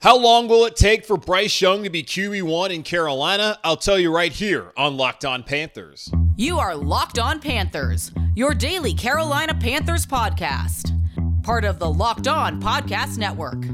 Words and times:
How 0.00 0.16
long 0.16 0.46
will 0.46 0.64
it 0.64 0.76
take 0.76 1.04
for 1.04 1.16
Bryce 1.16 1.60
Young 1.60 1.82
to 1.82 1.90
be 1.90 2.04
QB1 2.04 2.70
in 2.70 2.84
Carolina? 2.84 3.58
I'll 3.64 3.76
tell 3.76 3.98
you 3.98 4.14
right 4.14 4.32
here 4.32 4.72
on 4.76 4.96
Locked 4.96 5.24
On 5.24 5.42
Panthers. 5.42 6.08
You 6.36 6.60
are 6.60 6.76
Locked 6.76 7.18
On 7.18 7.40
Panthers, 7.40 8.12
your 8.36 8.54
daily 8.54 8.94
Carolina 8.94 9.54
Panthers 9.54 10.06
podcast. 10.06 10.94
Part 11.42 11.64
of 11.64 11.80
the 11.80 11.90
Locked 11.90 12.28
On 12.28 12.62
Podcast 12.62 13.18
Network. 13.18 13.64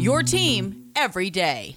Your 0.00 0.22
team 0.22 0.92
every 0.96 1.28
day. 1.28 1.76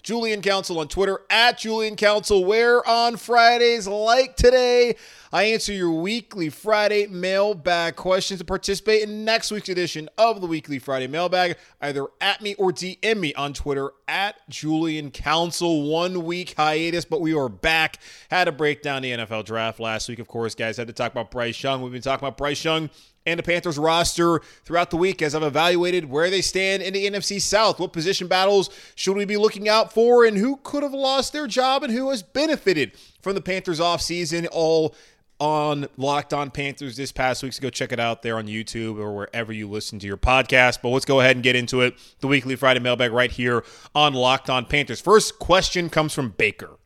Julian 0.03 0.41
Council 0.41 0.79
on 0.79 0.87
Twitter 0.87 1.19
at 1.29 1.59
Julian 1.59 1.95
Council, 1.95 2.43
where 2.43 2.87
on 2.87 3.17
Fridays 3.17 3.87
like 3.87 4.35
today, 4.35 4.95
I 5.31 5.43
answer 5.43 5.71
your 5.73 5.91
weekly 5.91 6.49
Friday 6.49 7.07
mailbag 7.07 7.95
questions 7.95 8.39
to 8.39 8.45
participate 8.45 9.03
in 9.03 9.23
next 9.23 9.51
week's 9.51 9.69
edition 9.69 10.09
of 10.17 10.41
the 10.41 10.47
weekly 10.47 10.79
Friday 10.79 11.07
mailbag. 11.07 11.57
Either 11.81 12.07
at 12.19 12.41
me 12.41 12.55
or 12.55 12.71
DM 12.71 13.19
me 13.19 13.33
on 13.35 13.53
Twitter 13.53 13.91
at 14.07 14.35
Julian 14.49 15.11
Council. 15.11 15.89
One 15.89 16.25
week 16.25 16.55
hiatus, 16.57 17.05
but 17.05 17.21
we 17.21 17.33
are 17.33 17.49
back. 17.49 17.99
Had 18.29 18.45
to 18.45 18.51
break 18.51 18.81
down 18.81 19.03
the 19.03 19.11
NFL 19.11 19.45
draft 19.45 19.79
last 19.79 20.09
week, 20.09 20.19
of 20.19 20.27
course, 20.27 20.55
guys. 20.55 20.77
Had 20.77 20.87
to 20.87 20.93
talk 20.93 21.11
about 21.11 21.31
Bryce 21.31 21.61
Young. 21.61 21.81
We've 21.81 21.91
been 21.91 22.01
talking 22.01 22.27
about 22.27 22.37
Bryce 22.37 22.63
Young 22.65 22.89
and 23.25 23.37
the 23.37 23.43
Panthers 23.43 23.77
roster 23.77 24.41
throughout 24.63 24.89
the 24.89 24.97
week 24.97 25.21
as 25.21 25.35
I've 25.35 25.43
evaluated 25.43 26.09
where 26.09 26.29
they 26.29 26.41
stand 26.41 26.83
in 26.83 26.93
the 26.93 27.09
NFC 27.09 27.39
South. 27.41 27.79
What 27.79 27.93
position 27.93 28.27
battles 28.27 28.69
should 28.95 29.17
we 29.17 29.25
be 29.25 29.37
looking 29.37 29.69
out 29.69 29.93
for, 29.93 30.25
and 30.25 30.37
who 30.37 30.57
could 30.63 30.83
have 30.83 30.93
lost 30.93 31.33
their 31.33 31.47
job 31.47 31.83
and 31.83 31.93
who 31.93 32.09
has 32.09 32.23
benefited 32.23 32.93
from 33.21 33.35
the 33.35 33.41
Panthers 33.41 33.79
offseason? 33.79 34.47
All 34.51 34.95
on 35.39 35.87
Locked 35.97 36.35
On 36.35 36.51
Panthers 36.51 36.95
this 36.95 37.11
past 37.11 37.41
week. 37.41 37.51
So 37.53 37.63
go 37.63 37.71
check 37.71 37.91
it 37.91 37.99
out 37.99 38.21
there 38.21 38.37
on 38.37 38.45
YouTube 38.45 38.99
or 38.99 39.15
wherever 39.15 39.51
you 39.51 39.67
listen 39.67 39.97
to 39.99 40.07
your 40.07 40.17
podcast. 40.17 40.83
But 40.83 40.89
let's 40.89 41.05
go 41.05 41.19
ahead 41.19 41.35
and 41.35 41.41
get 41.41 41.55
into 41.55 41.81
it. 41.81 41.95
The 42.19 42.27
weekly 42.27 42.55
Friday 42.55 42.79
mailbag 42.79 43.11
right 43.11 43.31
here 43.31 43.63
on 43.95 44.13
Locked 44.13 44.51
On 44.51 44.65
Panthers. 44.65 45.01
First 45.01 45.39
question 45.39 45.89
comes 45.89 46.13
from 46.13 46.29
Baker. 46.29 46.77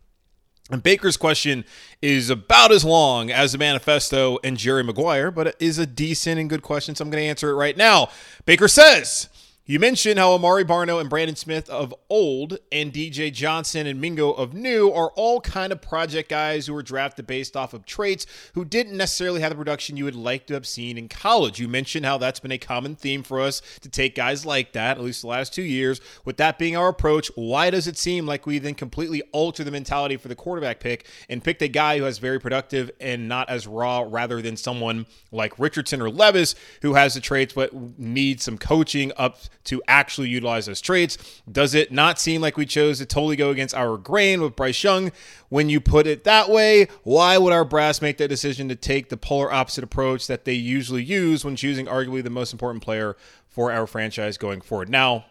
And 0.71 0.81
Baker's 0.81 1.15
question 1.15 1.63
is 2.01 2.31
about 2.31 2.71
as 2.71 2.83
long 2.83 3.29
as 3.29 3.51
the 3.51 3.59
manifesto 3.59 4.39
and 4.43 4.57
Jerry 4.57 4.83
Maguire, 4.83 5.29
but 5.29 5.47
it 5.47 5.55
is 5.59 5.77
a 5.77 5.85
decent 5.85 6.39
and 6.39 6.49
good 6.49 6.63
question, 6.63 6.95
so 6.95 7.03
I'm 7.03 7.11
going 7.11 7.21
to 7.21 7.29
answer 7.29 7.51
it 7.51 7.55
right 7.55 7.77
now. 7.77 8.09
Baker 8.45 8.67
says, 8.67 9.29
you 9.67 9.79
mentioned 9.79 10.19
how 10.19 10.37
Amaré 10.37 10.63
Barno 10.63 11.01
and 11.01 11.09
Brandon 11.09 11.35
Smith 11.35 11.67
of 11.71 11.91
old 12.07 12.59
and 12.71 12.93
DJ 12.93 13.33
Johnson 13.33 13.87
and 13.87 13.99
Mingo 13.99 14.31
of 14.31 14.53
new 14.53 14.91
are 14.91 15.09
all 15.15 15.41
kind 15.41 15.71
of 15.71 15.81
project 15.81 16.29
guys 16.29 16.67
who 16.67 16.73
were 16.75 16.83
drafted 16.83 17.25
based 17.25 17.57
off 17.57 17.73
of 17.73 17.83
traits 17.83 18.27
who 18.53 18.63
didn't 18.63 18.95
necessarily 18.95 19.41
have 19.41 19.49
the 19.49 19.55
production 19.55 19.97
you 19.97 20.03
would 20.03 20.15
like 20.15 20.45
to 20.45 20.53
have 20.53 20.67
seen 20.67 20.99
in 20.99 21.09
college. 21.09 21.59
You 21.59 21.67
mentioned 21.67 22.05
how 22.05 22.19
that's 22.19 22.39
been 22.39 22.51
a 22.51 22.59
common 22.59 22.95
theme 22.95 23.23
for 23.23 23.41
us 23.41 23.63
to 23.81 23.89
take 23.89 24.13
guys 24.13 24.45
like 24.45 24.73
that, 24.73 24.99
at 24.99 25.03
least 25.03 25.21
the 25.21 25.29
last 25.29 25.51
two 25.51 25.63
years. 25.63 25.99
With 26.25 26.37
that 26.37 26.59
being 26.59 26.77
our 26.77 26.89
approach, 26.89 27.31
why 27.33 27.71
does 27.71 27.87
it 27.87 27.97
seem 27.97 28.27
like 28.27 28.45
we 28.45 28.59
then 28.59 28.75
completely 28.75 29.23
alter 29.31 29.63
the 29.63 29.71
mentality 29.71 30.17
for 30.17 30.27
the 30.27 30.35
quarterback 30.35 30.79
pick 30.79 31.07
and 31.27 31.43
picked 31.43 31.63
a 31.63 31.67
guy 31.67 31.97
who 31.97 32.03
has 32.03 32.19
very 32.19 32.39
productive 32.39 32.91
and 32.99 33.27
not 33.27 33.49
as 33.49 33.65
raw 33.65 34.05
rather 34.07 34.43
than 34.43 34.57
someone 34.57 35.07
like 35.31 35.57
Richardson 35.57 36.03
or 36.03 36.11
Levis 36.11 36.53
who 36.83 36.93
has 36.93 37.15
the 37.15 37.19
traits 37.19 37.55
but 37.55 37.73
needs 37.97 38.43
some 38.43 38.59
coaching 38.59 39.11
up 39.17 39.39
to 39.65 39.81
actually 39.87 40.29
utilize 40.29 40.65
those 40.65 40.81
traits. 40.81 41.17
Does 41.51 41.73
it 41.73 41.91
not 41.91 42.19
seem 42.19 42.41
like 42.41 42.57
we 42.57 42.65
chose 42.65 42.99
to 42.99 43.05
totally 43.05 43.35
go 43.35 43.49
against 43.49 43.75
our 43.75 43.97
grain 43.97 44.41
with 44.41 44.55
Bryce 44.55 44.83
Young? 44.83 45.11
When 45.49 45.69
you 45.69 45.79
put 45.79 46.07
it 46.07 46.23
that 46.23 46.49
way, 46.49 46.87
why 47.03 47.37
would 47.37 47.53
our 47.53 47.65
brass 47.65 48.01
make 48.01 48.17
that 48.17 48.27
decision 48.27 48.69
to 48.69 48.75
take 48.75 49.09
the 49.09 49.17
polar 49.17 49.51
opposite 49.51 49.83
approach 49.83 50.27
that 50.27 50.45
they 50.45 50.53
usually 50.53 51.03
use 51.03 51.43
when 51.43 51.55
choosing 51.55 51.85
arguably 51.85 52.23
the 52.23 52.29
most 52.29 52.53
important 52.53 52.83
player 52.83 53.17
for 53.47 53.71
our 53.71 53.87
franchise 53.87 54.37
going 54.37 54.61
forward? 54.61 54.89
Now, 54.89 55.25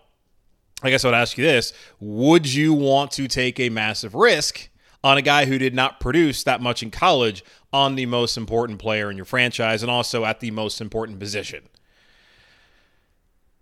I 0.83 0.91
guess 0.91 1.05
I 1.05 1.09
would 1.09 1.15
ask 1.15 1.39
you 1.39 1.45
this 1.45 1.73
Would 2.01 2.53
you 2.53 2.75
want 2.75 3.11
to 3.13 3.27
take 3.27 3.59
a 3.59 3.71
massive 3.71 4.15
risk 4.15 4.69
on 5.03 5.19
a 5.19 5.23
guy 5.23 5.45
who 5.45 5.59
did 5.59 5.75
not 5.75 6.01
produce 6.01 6.43
that 6.45 6.61
much 6.61 6.83
in 6.83 6.91
college 6.91 7.45
on 7.73 7.95
the 7.95 8.07
most 8.07 8.37
important 8.37 8.79
player 8.79 9.11
in 9.11 9.17
your 9.17 9.27
franchise 9.27 9.83
and 9.83 9.91
also 9.91 10.25
at 10.25 10.41
the 10.41 10.51
most 10.51 10.81
important 10.81 11.19
position? 11.19 11.69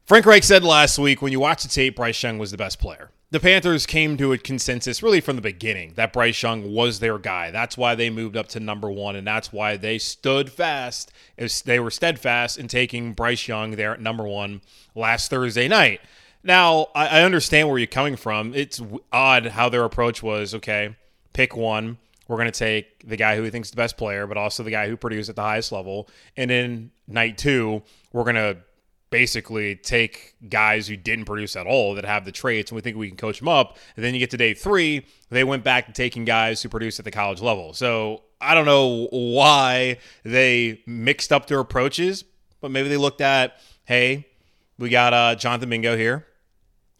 Frank 0.05 0.27
Reich 0.27 0.43
said 0.43 0.65
last 0.65 0.99
week 0.99 1.23
when 1.23 1.31
you 1.31 1.39
watch 1.39 1.63
the 1.63 1.69
tape, 1.69 1.95
Bryce 1.95 2.21
Young 2.23 2.37
was 2.37 2.51
the 2.51 2.57
best 2.57 2.81
player. 2.81 3.11
The 3.31 3.39
Panthers 3.39 3.87
came 3.87 4.17
to 4.17 4.33
a 4.33 4.39
consensus 4.39 5.01
really 5.01 5.21
from 5.21 5.37
the 5.37 5.43
beginning 5.43 5.93
that 5.95 6.13
Bryce 6.13 6.43
Young 6.43 6.75
was 6.75 6.99
their 6.99 7.19
guy. 7.19 7.53
That's 7.53 7.79
why 7.79 7.95
they 7.95 8.11
moved 8.11 8.37
up 8.37 8.49
to 8.49 8.61
number 8.61 8.91
one, 8.91 9.15
and 9.15 9.27
that's 9.27 9.53
why 9.53 9.77
they 9.77 9.99
stood 9.99 10.51
fast. 10.51 11.13
They 11.65 11.79
were 11.79 11.93
steadfast 11.93 12.59
in 12.59 12.67
taking 12.67 13.13
Bryce 13.13 13.47
Young 13.47 13.71
there 13.73 13.93
at 13.93 14.01
number 14.01 14.25
one 14.25 14.61
last 14.95 15.31
Thursday 15.31 15.69
night. 15.69 16.01
Now, 16.43 16.89
I 16.97 17.23
understand 17.23 17.69
where 17.69 17.79
you're 17.79 17.87
coming 17.87 18.17
from. 18.17 18.55
It's 18.55 18.83
odd 19.13 19.47
how 19.47 19.69
their 19.69 19.85
approach 19.85 20.21
was 20.21 20.53
okay, 20.57 20.97
pick 21.33 21.57
one. 21.57 21.97
We're 22.27 22.37
going 22.37 22.51
to 22.51 22.59
take 22.59 23.07
the 23.09 23.17
guy 23.17 23.37
who 23.37 23.43
we 23.43 23.51
thinks 23.51 23.71
the 23.71 23.77
best 23.77 23.97
player, 23.97 24.27
but 24.27 24.37
also 24.37 24.65
the 24.65 24.71
guy 24.73 24.89
who 24.89 24.97
produced 24.97 25.31
at 25.31 25.37
the 25.37 25.43
highest 25.43 25.71
level. 25.71 26.09
And 26.37 26.51
in 26.51 26.91
night 27.07 27.39
two, 27.39 27.83
we're 28.13 28.25
going 28.25 28.35
to 28.35 28.59
basically 29.13 29.77
take 29.77 30.35
guys 30.49 30.89
who 30.89 30.97
didn't 30.97 31.27
produce 31.27 31.55
at 31.55 31.67
all 31.67 31.95
that 31.95 32.05
have 32.05 32.25
the 32.25 32.33
traits 32.33 32.71
and 32.71 32.77
we 32.77 32.81
think 32.81 32.97
we 32.97 33.07
can 33.07 33.17
coach 33.17 33.39
them 33.39 33.47
up. 33.47 33.77
And 33.95 34.05
then 34.05 34.15
you 34.15 34.19
get 34.19 34.31
to 34.31 34.37
day 34.37 34.55
three, 34.55 35.07
they 35.31 35.45
went 35.45 35.63
back 35.63 35.87
to 35.87 35.93
taking 35.93 36.25
guys 36.25 36.63
who 36.63 36.71
produce 36.71 36.99
at 36.99 37.05
the 37.05 37.11
college 37.11 37.41
level. 37.41 37.75
So 37.75 38.23
I 38.41 38.55
don't 38.55 38.65
know 38.65 39.09
why 39.11 39.99
they 40.25 40.83
mixed 40.87 41.31
up 41.31 41.47
their 41.47 41.61
approaches, 41.61 42.25
but 42.61 42.71
maybe 42.71 42.89
they 42.89 42.97
looked 42.97 43.21
at, 43.21 43.59
hey, 43.85 44.27
we 44.79 44.89
got 44.89 45.13
uh, 45.13 45.35
Jonathan 45.37 45.69
Mingo 45.69 45.97
here. 45.97 46.27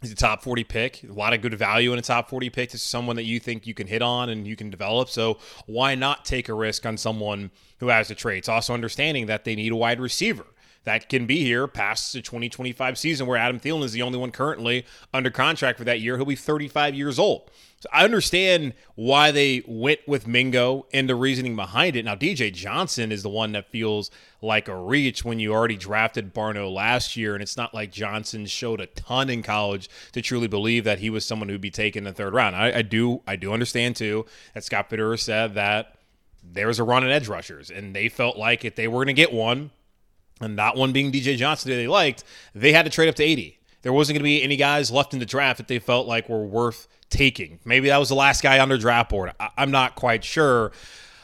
He's 0.03 0.13
a 0.13 0.17
top 0.17 0.43
40 0.43 0.65
pick. 0.65 1.03
A 1.05 1.13
lot 1.13 1.33
of 1.33 1.41
good 1.41 1.55
value 1.55 1.93
in 1.93 1.99
a 1.99 2.03
top 2.03 2.29
40 2.29 2.51
pick. 2.51 2.73
This 2.73 2.83
is 2.83 2.87
someone 2.87 3.17
that 3.17 3.25
you 3.25 3.41
think 3.41 3.67
you 3.67 3.73
can 3.73 3.87
hit 3.87 4.03
on 4.03 4.29
and 4.29 4.47
you 4.47 4.55
can 4.55 4.69
develop. 4.69 5.09
So 5.09 5.39
why 5.67 5.95
not 5.95 6.25
take 6.25 6.49
a 6.49 6.55
risk 6.55 6.85
on 6.85 6.99
someone 6.99 7.51
who 7.79 7.89
has 7.89 8.09
the 8.09 8.15
traits? 8.15 8.49
Also 8.49 8.75
understanding 8.75 9.27
that 9.27 9.45
they 9.45 9.55
need 9.55 9.73
a 9.73 9.77
wide 9.77 10.01
receiver 10.01 10.45
that 10.85 11.09
can 11.09 11.27
be 11.27 11.45
here 11.45 11.67
past 11.67 12.13
the 12.13 12.21
2025 12.21 12.99
season 12.99 13.27
where 13.27 13.37
Adam 13.37 13.61
Thielen 13.61 13.85
is 13.85 13.93
the 13.93 14.03
only 14.03 14.19
one 14.19 14.33
currently 14.33 14.85
under 15.15 15.31
contract 15.31 15.79
for 15.79 15.85
that 15.85 16.01
year. 16.01 16.17
He'll 16.17 16.27
be 16.27 16.37
35 16.37 16.95
years 16.95 17.19
old. 17.19 17.51
So 17.83 17.89
I 17.93 18.05
understand 18.05 18.75
why 18.95 19.33
they 19.33 19.65
went 19.67 20.01
with 20.07 20.29
Mingo 20.29 20.87
and 20.93 21.09
the 21.09 21.17
reasoning 21.17 21.57
behind 21.57 21.97
it. 21.97 22.05
Now, 22.05 22.15
DJ 22.15 22.53
Johnson 22.53 23.11
is 23.11 23.25
the 23.25 23.29
one 23.29 23.51
that 23.53 23.71
feels 23.71 24.09
like 24.41 24.69
a 24.69 24.77
reach 24.77 25.25
when 25.25 25.41
you 25.41 25.53
already 25.53 25.77
drafted 25.77 26.33
Barno 26.33 26.73
last 26.73 27.17
year, 27.17 27.35
and 27.35 27.43
it's 27.43 27.57
not 27.57 27.75
like 27.75 27.91
Johnson 27.91 28.47
showed 28.47 28.81
a 28.81 28.87
ton 28.87 29.29
in 29.29 29.43
college 29.43 29.91
to 30.13 30.23
truly 30.23 30.47
believe 30.47 30.85
that 30.85 31.01
he 31.01 31.11
was 31.11 31.25
someone 31.25 31.49
who'd 31.49 31.61
be 31.61 31.73
taken 31.73 32.07
in 32.07 32.13
the 32.13 32.17
third 32.17 32.35
round. 32.35 32.55
I, 32.55 32.79
I 32.79 32.83
do, 32.83 33.21
I 33.27 33.35
do 33.35 33.53
understand 33.53 33.97
too 33.97 34.27
that 34.55 34.63
Scott 34.63 34.89
Fitterer 34.89 35.19
said 35.19 35.55
that 35.55 35.97
there 36.45 36.69
was 36.69 36.79
a 36.79 36.85
run 36.85 37.03
at 37.03 37.11
edge 37.11 37.27
rushers, 37.27 37.69
and 37.69 37.97
they 37.97 38.09
felt 38.09 38.37
like 38.37 38.65
if 38.65 38.77
they 38.77 38.87
were 38.87 38.99
going 38.99 39.09
to 39.09 39.13
get 39.13 39.33
one, 39.33 39.73
and 40.43 40.59
that 40.59 40.77
one 40.77 40.93
being 40.93 41.13
DJ 41.13 41.37
Johnson 41.37 41.71
that 41.71 41.77
they 41.77 41.89
liked, 41.89 42.25
they 42.55 42.73
had 42.73 42.85
to 42.85 42.91
trade 42.91 43.09
up 43.09 43.15
to 43.17 43.25
80. 43.25 43.59
There 43.83 43.93
wasn't 43.93 44.17
going 44.17 44.23
to 44.23 44.25
be 44.25 44.43
any 44.43 44.57
guys 44.57 44.91
left 44.91 45.13
in 45.13 45.19
the 45.19 45.27
draft 45.27 45.59
that 45.59 45.69
they 45.69 45.79
felt 45.79 46.07
like 46.07 46.29
were 46.29 46.45
worth 46.45 46.87
taking. 47.11 47.59
Maybe 47.65 47.89
that 47.89 47.99
was 47.99 48.09
the 48.09 48.15
last 48.15 48.43
guy 48.43 48.59
on 48.59 48.69
their 48.69 48.79
draft 48.79 49.11
board. 49.11 49.33
I- 49.39 49.51
am 49.59 49.71
not 49.71 49.95
quite 49.95 50.25
sure. 50.25 50.73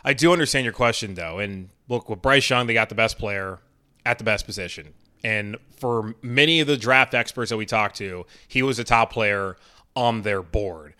I 0.05 0.12
do 0.12 0.32
understand 0.32 0.65
your 0.65 0.73
question, 0.73 1.15
though. 1.15 1.38
And 1.38 1.70
look, 1.88 2.09
with 2.09 2.23
Bryce 2.23 2.49
Young, 2.49 2.67
they 2.67 2.75
got 2.75 2.88
the 2.88 2.94
best 2.94 3.19
player 3.19 3.61
at 4.05 4.19
the 4.19 4.25
best 4.25 4.47
position. 4.47 4.94
And 5.25 5.56
for 5.76 6.14
many 6.23 6.61
of 6.61 6.67
the 6.67 6.76
draft 6.76 7.14
experts 7.14 7.50
that 7.50 7.56
we 7.56 7.67
talked 7.67 7.97
to, 7.97 8.26
he 8.47 8.62
was 8.62 8.79
a 8.79 8.85
top 8.85 9.12
player 9.12 9.56
on 9.94 10.23
their 10.23 10.43
board. 10.43 10.94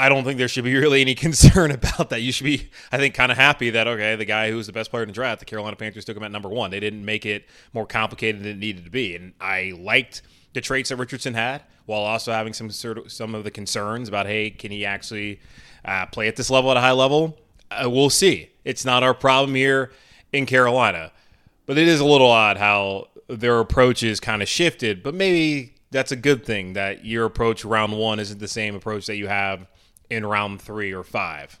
I 0.00 0.08
don't 0.08 0.24
think 0.24 0.38
there 0.38 0.48
should 0.48 0.64
be 0.64 0.74
really 0.74 1.02
any 1.02 1.14
concern 1.26 1.70
about 1.70 2.08
that. 2.08 2.22
You 2.22 2.32
should 2.32 2.44
be, 2.44 2.70
I 2.90 2.96
think, 2.96 3.14
kind 3.14 3.30
of 3.30 3.36
happy 3.36 3.68
that 3.70 3.86
okay, 3.86 4.16
the 4.16 4.24
guy 4.24 4.50
who's 4.50 4.66
the 4.66 4.72
best 4.72 4.90
player 4.90 5.02
in 5.02 5.08
the 5.10 5.12
draft, 5.12 5.40
the 5.40 5.44
Carolina 5.44 5.76
Panthers 5.76 6.06
took 6.06 6.16
him 6.16 6.22
at 6.22 6.32
number 6.32 6.48
one. 6.48 6.70
They 6.70 6.80
didn't 6.80 7.04
make 7.04 7.26
it 7.26 7.44
more 7.74 7.86
complicated 7.86 8.42
than 8.42 8.52
it 8.52 8.58
needed 8.58 8.86
to 8.86 8.90
be, 8.90 9.14
and 9.14 9.34
I 9.40 9.74
liked 9.78 10.22
the 10.54 10.62
traits 10.62 10.88
that 10.88 10.96
Richardson 10.96 11.34
had, 11.34 11.62
while 11.84 12.00
also 12.00 12.32
having 12.32 12.54
some 12.54 12.70
sort 12.70 12.96
of 12.96 13.12
some 13.12 13.34
of 13.34 13.44
the 13.44 13.50
concerns 13.50 14.08
about 14.08 14.26
hey, 14.26 14.48
can 14.48 14.70
he 14.70 14.86
actually 14.86 15.38
uh, 15.84 16.06
play 16.06 16.28
at 16.28 16.36
this 16.36 16.48
level 16.48 16.70
at 16.70 16.78
a 16.78 16.80
high 16.80 16.92
level? 16.92 17.38
Uh, 17.70 17.90
we'll 17.90 18.10
see. 18.10 18.50
It's 18.64 18.86
not 18.86 19.02
our 19.02 19.14
problem 19.14 19.54
here 19.54 19.92
in 20.32 20.46
Carolina, 20.46 21.12
but 21.66 21.76
it 21.76 21.86
is 21.86 22.00
a 22.00 22.06
little 22.06 22.30
odd 22.30 22.56
how 22.56 23.08
their 23.28 23.60
approach 23.60 24.02
is 24.02 24.18
kind 24.18 24.40
of 24.40 24.48
shifted. 24.48 25.02
But 25.02 25.14
maybe 25.14 25.74
that's 25.90 26.10
a 26.10 26.16
good 26.16 26.46
thing 26.46 26.72
that 26.72 27.04
your 27.04 27.26
approach 27.26 27.66
round 27.66 27.92
one 27.92 28.18
isn't 28.18 28.40
the 28.40 28.48
same 28.48 28.74
approach 28.74 29.04
that 29.06 29.16
you 29.16 29.28
have 29.28 29.66
in 30.10 30.26
round 30.26 30.60
three 30.60 30.92
or 30.92 31.04
five. 31.04 31.58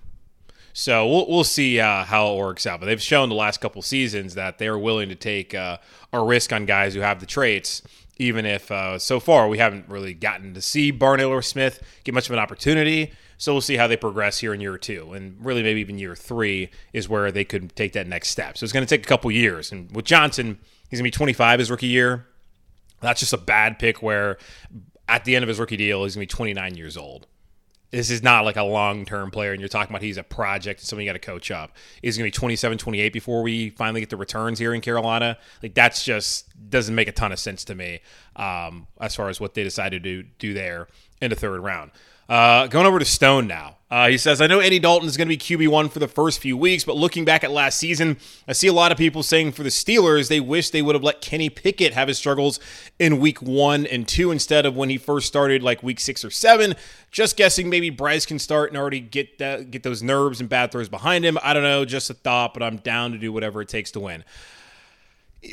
So 0.72 1.06
we'll, 1.06 1.26
we'll 1.28 1.44
see 1.44 1.80
uh, 1.80 2.04
how 2.04 2.34
it 2.34 2.38
works 2.38 2.66
out. 2.66 2.80
But 2.80 2.86
they've 2.86 3.02
shown 3.02 3.28
the 3.28 3.34
last 3.34 3.60
couple 3.60 3.82
seasons 3.82 4.34
that 4.34 4.58
they're 4.58 4.78
willing 4.78 5.08
to 5.08 5.14
take 5.14 5.54
uh, 5.54 5.78
a 6.12 6.22
risk 6.22 6.52
on 6.52 6.66
guys 6.66 6.94
who 6.94 7.00
have 7.00 7.20
the 7.20 7.26
traits, 7.26 7.82
even 8.18 8.46
if 8.46 8.70
uh, 8.70 8.98
so 8.98 9.20
far 9.20 9.48
we 9.48 9.58
haven't 9.58 9.88
really 9.88 10.14
gotten 10.14 10.54
to 10.54 10.60
see 10.60 10.92
Barnhill 10.92 11.30
or 11.30 11.42
Smith 11.42 11.82
get 12.04 12.14
much 12.14 12.28
of 12.28 12.32
an 12.32 12.38
opportunity. 12.38 13.12
So 13.38 13.54
we'll 13.54 13.62
see 13.62 13.76
how 13.76 13.86
they 13.86 13.96
progress 13.96 14.38
here 14.38 14.52
in 14.52 14.60
year 14.60 14.76
two. 14.76 15.14
And 15.14 15.42
really, 15.44 15.62
maybe 15.62 15.80
even 15.80 15.98
year 15.98 16.14
three 16.14 16.70
is 16.92 17.08
where 17.08 17.32
they 17.32 17.44
could 17.44 17.74
take 17.74 17.94
that 17.94 18.06
next 18.06 18.28
step. 18.28 18.58
So 18.58 18.64
it's 18.64 18.72
going 18.72 18.84
to 18.84 18.96
take 18.96 19.04
a 19.04 19.08
couple 19.08 19.30
years. 19.30 19.72
And 19.72 19.90
with 19.96 20.04
Johnson, 20.04 20.58
he's 20.90 20.98
going 20.98 21.10
to 21.10 21.16
be 21.16 21.16
25 21.16 21.58
his 21.58 21.70
rookie 21.70 21.86
year. 21.86 22.26
That's 23.00 23.20
just 23.20 23.32
a 23.32 23.38
bad 23.38 23.78
pick 23.78 24.02
where 24.02 24.36
at 25.08 25.24
the 25.24 25.34
end 25.34 25.42
of 25.42 25.48
his 25.48 25.58
rookie 25.58 25.78
deal, 25.78 26.04
he's 26.04 26.16
going 26.16 26.26
to 26.26 26.32
be 26.32 26.36
29 26.36 26.74
years 26.74 26.98
old 26.98 27.26
this 27.90 28.10
is 28.10 28.22
not 28.22 28.44
like 28.44 28.56
a 28.56 28.62
long 28.62 29.04
term 29.04 29.30
player, 29.30 29.52
and 29.52 29.60
you're 29.60 29.68
talking 29.68 29.92
about 29.92 30.02
he's 30.02 30.16
a 30.16 30.22
project, 30.22 30.80
something 30.80 31.04
you 31.04 31.08
got 31.12 31.20
to 31.20 31.26
coach 31.26 31.50
up. 31.50 31.72
He's 32.02 32.16
going 32.16 32.30
to 32.30 32.34
be 32.34 32.38
27, 32.38 32.78
28 32.78 33.12
before 33.12 33.42
we 33.42 33.70
finally 33.70 34.00
get 34.00 34.10
the 34.10 34.16
returns 34.16 34.58
here 34.58 34.74
in 34.74 34.80
Carolina. 34.80 35.38
Like, 35.62 35.74
that's 35.74 36.04
just 36.04 36.46
doesn't 36.70 36.94
make 36.94 37.08
a 37.08 37.12
ton 37.12 37.32
of 37.32 37.38
sense 37.38 37.64
to 37.64 37.74
me 37.74 38.00
um, 38.36 38.86
as 39.00 39.16
far 39.16 39.28
as 39.28 39.40
what 39.40 39.54
they 39.54 39.64
decided 39.64 40.04
to 40.04 40.22
do 40.22 40.54
there 40.54 40.88
in 41.20 41.30
the 41.30 41.36
third 41.36 41.60
round. 41.60 41.90
Uh, 42.30 42.68
going 42.68 42.86
over 42.86 43.00
to 43.00 43.04
Stone 43.04 43.48
now. 43.48 43.76
Uh, 43.90 44.08
he 44.08 44.16
says, 44.16 44.40
I 44.40 44.46
know 44.46 44.60
Andy 44.60 44.78
Dalton 44.78 45.08
is 45.08 45.16
going 45.16 45.26
to 45.26 45.36
be 45.36 45.36
QB1 45.36 45.90
for 45.90 45.98
the 45.98 46.06
first 46.06 46.38
few 46.38 46.56
weeks, 46.56 46.84
but 46.84 46.94
looking 46.94 47.24
back 47.24 47.42
at 47.42 47.50
last 47.50 47.76
season, 47.76 48.18
I 48.46 48.52
see 48.52 48.68
a 48.68 48.72
lot 48.72 48.92
of 48.92 48.98
people 48.98 49.24
saying 49.24 49.50
for 49.50 49.64
the 49.64 49.68
Steelers, 49.68 50.28
they 50.28 50.38
wish 50.38 50.70
they 50.70 50.80
would 50.80 50.94
have 50.94 51.02
let 51.02 51.20
Kenny 51.20 51.50
Pickett 51.50 51.92
have 51.92 52.06
his 52.06 52.18
struggles 52.18 52.60
in 53.00 53.18
week 53.18 53.42
one 53.42 53.84
and 53.86 54.06
two 54.06 54.30
instead 54.30 54.64
of 54.64 54.76
when 54.76 54.90
he 54.90 54.96
first 54.96 55.26
started, 55.26 55.64
like 55.64 55.82
week 55.82 55.98
six 55.98 56.24
or 56.24 56.30
seven. 56.30 56.76
Just 57.10 57.36
guessing 57.36 57.68
maybe 57.68 57.90
Bryce 57.90 58.26
can 58.26 58.38
start 58.38 58.70
and 58.70 58.78
already 58.78 59.00
get 59.00 59.38
that, 59.38 59.72
get 59.72 59.82
those 59.82 60.00
nerves 60.00 60.38
and 60.38 60.48
bad 60.48 60.70
throws 60.70 60.88
behind 60.88 61.24
him. 61.24 61.36
I 61.42 61.52
don't 61.52 61.64
know, 61.64 61.84
just 61.84 62.10
a 62.10 62.14
thought, 62.14 62.54
but 62.54 62.62
I'm 62.62 62.76
down 62.76 63.10
to 63.10 63.18
do 63.18 63.32
whatever 63.32 63.60
it 63.60 63.68
takes 63.68 63.90
to 63.92 64.00
win. 64.00 64.22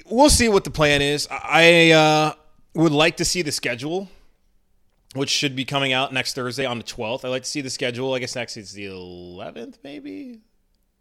We'll 0.06 0.30
see 0.30 0.48
what 0.48 0.64
the 0.64 0.70
plan 0.70 1.02
is. 1.02 1.28
I 1.32 1.90
uh, 1.90 2.34
would 2.76 2.92
like 2.92 3.18
to 3.18 3.26
see 3.26 3.42
the 3.42 3.52
schedule 3.52 4.10
which 5.18 5.30
should 5.30 5.56
be 5.56 5.66
coming 5.66 5.94
out 5.94 6.14
next 6.14 6.34
Thursday 6.34 6.66
on 6.66 6.78
the 6.78 6.84
12th. 6.84 7.26
I'd 7.26 7.30
like 7.30 7.44
to 7.44 7.50
see 7.50 7.62
the 7.62 7.70
schedule. 7.70 8.14
I 8.14 8.20
guess 8.20 8.36
next 8.36 8.58
is 8.58 8.72
the 8.74 8.86
11th, 8.86 9.78
maybe. 9.84 10.42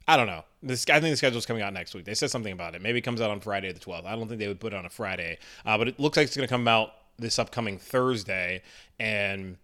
I 0.08 0.16
don't 0.16 0.26
know. 0.26 0.44
This 0.62 0.88
I 0.88 1.00
think 1.00 1.12
the 1.12 1.16
schedule 1.16 1.38
is 1.38 1.46
coming 1.46 1.62
out 1.62 1.72
next 1.72 1.94
week. 1.94 2.04
They 2.04 2.14
said 2.14 2.30
something 2.30 2.52
about 2.52 2.74
it. 2.74 2.82
Maybe 2.82 2.98
it 2.98 3.02
comes 3.02 3.20
out 3.20 3.30
on 3.30 3.40
Friday 3.40 3.72
the 3.72 3.80
12th. 3.80 4.06
I 4.06 4.14
don't 4.14 4.28
think 4.28 4.38
they 4.38 4.48
would 4.48 4.60
put 4.60 4.72
it 4.72 4.76
on 4.76 4.86
a 4.86 4.90
Friday, 4.90 5.38
uh, 5.64 5.76
but 5.76 5.88
it 5.88 5.98
looks 5.98 6.16
like 6.16 6.26
it's 6.26 6.36
going 6.36 6.46
to 6.46 6.52
come 6.52 6.68
out 6.68 6.92
this 7.18 7.38
upcoming 7.38 7.78
Thursday, 7.78 8.62
and 9.00 9.56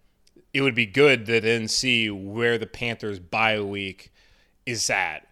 it 0.53 0.61
would 0.61 0.75
be 0.75 0.85
good 0.85 1.25
to 1.27 1.39
then 1.39 1.67
see 1.67 2.09
where 2.09 2.57
the 2.57 2.65
Panthers' 2.65 3.19
bye 3.19 3.61
week 3.61 4.11
is 4.65 4.89
at. 4.89 5.27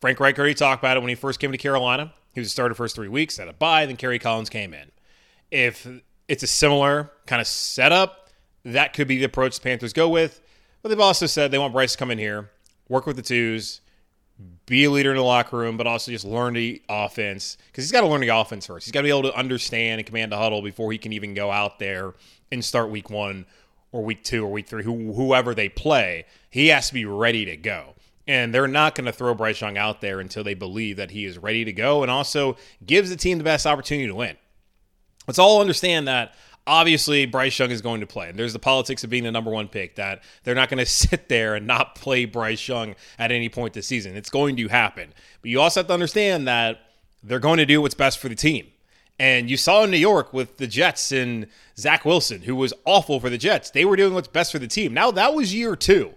Frank 0.00 0.20
Reich 0.20 0.38
already 0.38 0.54
talked 0.54 0.82
about 0.82 0.96
it 0.96 1.00
when 1.00 1.08
he 1.08 1.14
first 1.14 1.40
came 1.40 1.52
to 1.52 1.58
Carolina. 1.58 2.12
He 2.34 2.40
was 2.40 2.48
a 2.48 2.50
starter 2.50 2.74
first 2.74 2.94
three 2.94 3.08
weeks, 3.08 3.38
had 3.38 3.48
a 3.48 3.52
bye, 3.52 3.86
then 3.86 3.96
Kerry 3.96 4.18
Collins 4.18 4.50
came 4.50 4.74
in. 4.74 4.90
If 5.50 5.86
it's 6.30 6.44
a 6.44 6.46
similar 6.46 7.10
kind 7.26 7.40
of 7.40 7.46
setup. 7.48 8.19
That 8.64 8.92
could 8.92 9.08
be 9.08 9.18
the 9.18 9.24
approach 9.24 9.56
the 9.56 9.62
Panthers 9.62 9.92
go 9.92 10.08
with. 10.08 10.40
But 10.82 10.88
they've 10.88 11.00
also 11.00 11.26
said 11.26 11.50
they 11.50 11.58
want 11.58 11.72
Bryce 11.72 11.92
to 11.92 11.98
come 11.98 12.10
in 12.10 12.18
here, 12.18 12.50
work 12.88 13.06
with 13.06 13.16
the 13.16 13.22
twos, 13.22 13.80
be 14.66 14.84
a 14.84 14.90
leader 14.90 15.10
in 15.10 15.16
the 15.16 15.22
locker 15.22 15.58
room, 15.58 15.76
but 15.76 15.86
also 15.86 16.10
just 16.10 16.24
learn 16.24 16.54
the 16.54 16.80
offense 16.88 17.58
because 17.66 17.84
he's 17.84 17.92
got 17.92 18.00
to 18.00 18.06
learn 18.06 18.20
the 18.20 18.28
offense 18.28 18.66
first. 18.66 18.86
He's 18.86 18.92
got 18.92 19.00
to 19.00 19.04
be 19.04 19.10
able 19.10 19.24
to 19.24 19.34
understand 19.34 20.00
and 20.00 20.06
command 20.06 20.32
the 20.32 20.38
huddle 20.38 20.62
before 20.62 20.90
he 20.92 20.98
can 20.98 21.12
even 21.12 21.34
go 21.34 21.50
out 21.50 21.78
there 21.78 22.14
and 22.50 22.64
start 22.64 22.90
week 22.90 23.10
one 23.10 23.46
or 23.92 24.02
week 24.02 24.24
two 24.24 24.44
or 24.44 24.50
week 24.50 24.68
three, 24.68 24.84
whoever 24.84 25.54
they 25.54 25.68
play. 25.68 26.24
He 26.48 26.68
has 26.68 26.88
to 26.88 26.94
be 26.94 27.04
ready 27.04 27.44
to 27.46 27.56
go. 27.56 27.94
And 28.26 28.54
they're 28.54 28.68
not 28.68 28.94
going 28.94 29.06
to 29.06 29.12
throw 29.12 29.34
Bryce 29.34 29.60
Young 29.60 29.76
out 29.76 30.00
there 30.00 30.20
until 30.20 30.44
they 30.44 30.54
believe 30.54 30.96
that 30.96 31.10
he 31.10 31.24
is 31.24 31.36
ready 31.36 31.64
to 31.64 31.72
go 31.72 32.02
and 32.02 32.10
also 32.10 32.56
gives 32.86 33.10
the 33.10 33.16
team 33.16 33.38
the 33.38 33.44
best 33.44 33.66
opportunity 33.66 34.06
to 34.06 34.14
win. 34.14 34.36
Let's 35.26 35.38
all 35.38 35.60
understand 35.60 36.06
that 36.08 36.34
obviously 36.66 37.26
Bryce 37.26 37.58
Young 37.58 37.70
is 37.70 37.82
going 37.82 38.00
to 38.00 38.06
play. 38.06 38.28
And 38.28 38.38
there's 38.38 38.52
the 38.52 38.58
politics 38.58 39.04
of 39.04 39.10
being 39.10 39.24
the 39.24 39.32
number 39.32 39.50
one 39.50 39.68
pick 39.68 39.96
that 39.96 40.22
they're 40.44 40.54
not 40.54 40.68
going 40.68 40.78
to 40.84 40.86
sit 40.86 41.28
there 41.28 41.54
and 41.54 41.66
not 41.66 41.94
play 41.94 42.24
Bryce 42.24 42.66
Young 42.66 42.94
at 43.18 43.32
any 43.32 43.48
point 43.48 43.74
this 43.74 43.86
season. 43.86 44.16
It's 44.16 44.30
going 44.30 44.56
to 44.56 44.68
happen. 44.68 45.12
But 45.42 45.50
you 45.50 45.60
also 45.60 45.80
have 45.80 45.88
to 45.88 45.94
understand 45.94 46.46
that 46.48 46.80
they're 47.22 47.38
going 47.38 47.58
to 47.58 47.66
do 47.66 47.80
what's 47.80 47.94
best 47.94 48.18
for 48.18 48.28
the 48.28 48.34
team. 48.34 48.66
And 49.18 49.50
you 49.50 49.58
saw 49.58 49.84
in 49.84 49.90
New 49.90 49.98
York 49.98 50.32
with 50.32 50.56
the 50.56 50.66
Jets 50.66 51.12
and 51.12 51.46
Zach 51.76 52.06
Wilson, 52.06 52.40
who 52.40 52.56
was 52.56 52.72
awful 52.86 53.20
for 53.20 53.28
the 53.28 53.36
Jets. 53.36 53.70
They 53.70 53.84
were 53.84 53.96
doing 53.96 54.14
what's 54.14 54.28
best 54.28 54.50
for 54.50 54.58
the 54.58 54.66
team. 54.66 54.94
Now 54.94 55.10
that 55.10 55.34
was 55.34 55.54
year 55.54 55.76
two, 55.76 56.14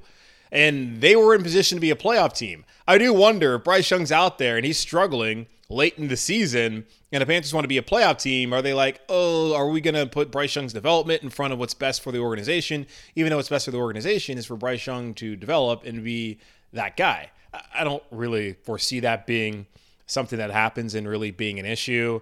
and 0.54 1.02
they 1.02 1.18
were 1.18 1.36
in 1.36 1.44
position 1.44 1.76
to 1.76 1.82
be 1.82 1.90
a 1.90 1.98
playoff 1.98 2.34
team. 2.34 2.64
I 2.88 2.98
do 2.98 3.14
wonder 3.14 3.56
if 3.56 3.66
Bryce 3.66 3.92
Young's 3.92 4.12
out 4.12 4.38
there 4.38 4.56
and 4.56 4.66
he's 4.66 4.78
struggling 4.78 5.48
late 5.70 5.98
in 5.98 6.08
the 6.08 6.18
season 6.18 6.86
and 7.12 7.22
the 7.22 7.26
Panthers 7.26 7.54
want 7.54 7.64
to 7.64 7.70
be 7.70 7.78
a 7.78 7.84
playoff 7.84 8.20
team, 8.20 8.54
are 8.54 8.62
they 8.62 8.74
like, 8.74 9.02
oh, 9.10 9.56
are 9.56 9.70
we 9.70 9.82
going 9.82 9.96
to 9.96 10.06
put 10.06 10.32
Bryce 10.32 10.56
Young's 10.56 10.74
development 10.74 11.24
in 11.24 11.30
front 11.30 11.54
of 11.54 11.60
what's 11.60 11.74
best 11.74 12.02
for 12.02 12.12
the 12.12 12.20
organization, 12.20 12.86
even 13.16 13.30
though 13.30 13.38
what's 13.38 13.50
best 13.50 13.66
for 13.66 13.72
the 13.72 13.78
organization 13.78 14.38
is 14.38 14.46
for 14.46 14.56
Bryce 14.56 14.86
Young 14.86 15.14
to 15.16 15.36
develop 15.36 15.86
and 15.86 16.04
be 16.04 16.40
that 16.74 16.98
guy? 16.98 17.32
I 17.74 17.84
don't 17.84 18.04
really 18.12 18.54
foresee 18.64 19.00
that 19.02 19.28
being 19.28 19.68
something 20.06 20.40
that 20.40 20.52
happens 20.52 20.96
and 20.96 21.08
really 21.08 21.32
being 21.32 21.60
an 21.60 21.66
issue. 21.66 22.20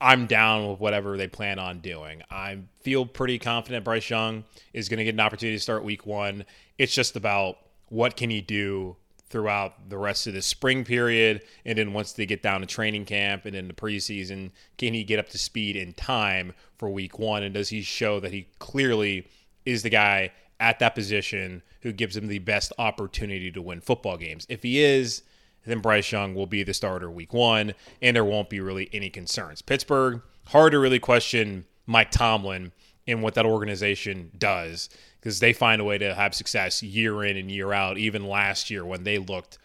I'm 0.00 0.26
down 0.26 0.68
with 0.68 0.80
whatever 0.80 1.16
they 1.16 1.28
plan 1.28 1.58
on 1.58 1.78
doing. 1.78 2.22
I 2.30 2.58
feel 2.80 3.06
pretty 3.06 3.38
confident 3.38 3.84
Bryce 3.84 4.10
Young 4.10 4.44
is 4.72 4.88
going 4.88 4.98
to 4.98 5.04
get 5.04 5.14
an 5.14 5.20
opportunity 5.20 5.56
to 5.56 5.62
start 5.62 5.84
week 5.84 6.06
one. 6.06 6.44
It's 6.78 6.94
just 6.94 7.14
about 7.14 7.58
what 7.88 8.16
can 8.16 8.30
he 8.30 8.40
do 8.40 8.96
throughout 9.32 9.88
the 9.88 9.96
rest 9.96 10.26
of 10.26 10.34
the 10.34 10.42
spring 10.42 10.84
period. 10.84 11.42
And 11.64 11.78
then 11.78 11.92
once 11.92 12.12
they 12.12 12.26
get 12.26 12.42
down 12.42 12.60
to 12.60 12.66
training 12.66 13.06
camp 13.06 13.46
and 13.46 13.56
in 13.56 13.66
the 13.66 13.74
preseason, 13.74 14.52
can 14.78 14.94
he 14.94 15.02
get 15.02 15.18
up 15.18 15.30
to 15.30 15.38
speed 15.38 15.74
in 15.74 15.94
time 15.94 16.52
for 16.78 16.90
week 16.90 17.18
one? 17.18 17.42
And 17.42 17.54
does 17.54 17.70
he 17.70 17.82
show 17.82 18.20
that 18.20 18.32
he 18.32 18.46
clearly 18.58 19.26
is 19.64 19.82
the 19.82 19.90
guy 19.90 20.30
at 20.60 20.78
that 20.78 20.94
position 20.94 21.62
who 21.80 21.92
gives 21.92 22.16
him 22.16 22.28
the 22.28 22.38
best 22.38 22.72
opportunity 22.78 23.50
to 23.50 23.62
win 23.62 23.80
football 23.80 24.18
games? 24.18 24.46
If 24.48 24.62
he 24.62 24.82
is, 24.82 25.22
then 25.64 25.80
Bryce 25.80 26.12
Young 26.12 26.34
will 26.34 26.46
be 26.46 26.62
the 26.62 26.74
starter 26.74 27.10
week 27.10 27.32
one, 27.32 27.72
and 28.00 28.14
there 28.14 28.24
won't 28.24 28.50
be 28.50 28.60
really 28.60 28.90
any 28.92 29.10
concerns. 29.10 29.62
Pittsburgh, 29.62 30.20
hard 30.46 30.72
to 30.72 30.78
really 30.78 30.98
question 30.98 31.64
Mike 31.86 32.10
Tomlin 32.10 32.72
and 33.06 33.22
what 33.22 33.34
that 33.34 33.46
organization 33.46 34.30
does 34.36 34.88
because 35.22 35.38
they 35.38 35.52
find 35.52 35.80
a 35.80 35.84
way 35.84 35.98
to 35.98 36.14
have 36.14 36.34
success 36.34 36.82
year 36.82 37.22
in 37.22 37.36
and 37.36 37.48
year 37.48 37.72
out. 37.72 37.96
Even 37.96 38.26
last 38.26 38.70
year 38.70 38.84
when 38.84 39.04
they 39.04 39.18
looked 39.18 39.56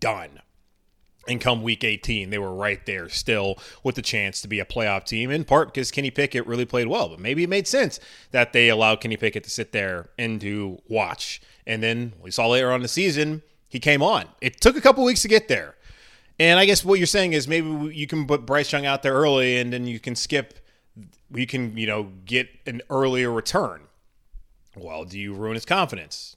done. 0.00 0.40
And 1.26 1.40
come 1.40 1.62
week 1.62 1.84
18, 1.84 2.28
they 2.28 2.36
were 2.36 2.52
right 2.52 2.84
there 2.84 3.08
still 3.08 3.56
with 3.82 3.94
the 3.94 4.02
chance 4.02 4.42
to 4.42 4.48
be 4.48 4.60
a 4.60 4.66
playoff 4.66 5.04
team, 5.04 5.30
in 5.30 5.44
part 5.44 5.72
because 5.72 5.90
Kenny 5.90 6.10
Pickett 6.10 6.46
really 6.46 6.66
played 6.66 6.88
well. 6.88 7.08
But 7.08 7.20
maybe 7.20 7.44
it 7.44 7.48
made 7.48 7.66
sense 7.66 7.98
that 8.32 8.52
they 8.52 8.68
allowed 8.68 9.00
Kenny 9.00 9.16
Pickett 9.16 9.44
to 9.44 9.50
sit 9.50 9.72
there 9.72 10.10
and 10.18 10.38
to 10.42 10.82
watch. 10.88 11.40
And 11.66 11.82
then 11.82 12.12
we 12.20 12.30
saw 12.30 12.48
later 12.48 12.72
on 12.72 12.82
the 12.82 12.88
season, 12.88 13.42
he 13.68 13.80
came 13.80 14.02
on. 14.02 14.26
It 14.42 14.60
took 14.60 14.76
a 14.76 14.82
couple 14.82 15.04
weeks 15.04 15.22
to 15.22 15.28
get 15.28 15.48
there. 15.48 15.76
And 16.38 16.58
I 16.58 16.66
guess 16.66 16.84
what 16.84 16.98
you're 16.98 17.06
saying 17.06 17.32
is 17.32 17.48
maybe 17.48 17.68
you 17.94 18.06
can 18.06 18.26
put 18.26 18.44
Bryce 18.44 18.72
Young 18.72 18.84
out 18.84 19.02
there 19.02 19.14
early 19.14 19.56
and 19.56 19.72
then 19.72 19.86
you 19.86 20.00
can 20.00 20.16
skip, 20.16 20.58
you 21.32 21.46
can, 21.46 21.78
you 21.78 21.86
know, 21.86 22.10
get 22.26 22.48
an 22.66 22.82
earlier 22.90 23.32
return. 23.32 23.80
Well, 24.76 25.04
do 25.04 25.18
you 25.18 25.34
ruin 25.34 25.54
his 25.54 25.64
confidence? 25.64 26.36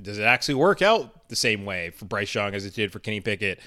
Does 0.00 0.18
it 0.18 0.24
actually 0.24 0.54
work 0.56 0.82
out 0.82 1.28
the 1.28 1.36
same 1.36 1.64
way 1.64 1.90
for 1.90 2.04
Bryce 2.04 2.34
Young 2.34 2.54
as 2.54 2.66
it 2.66 2.74
did 2.74 2.92
for 2.92 2.98
Kenny 2.98 3.20
Pickett 3.20 3.60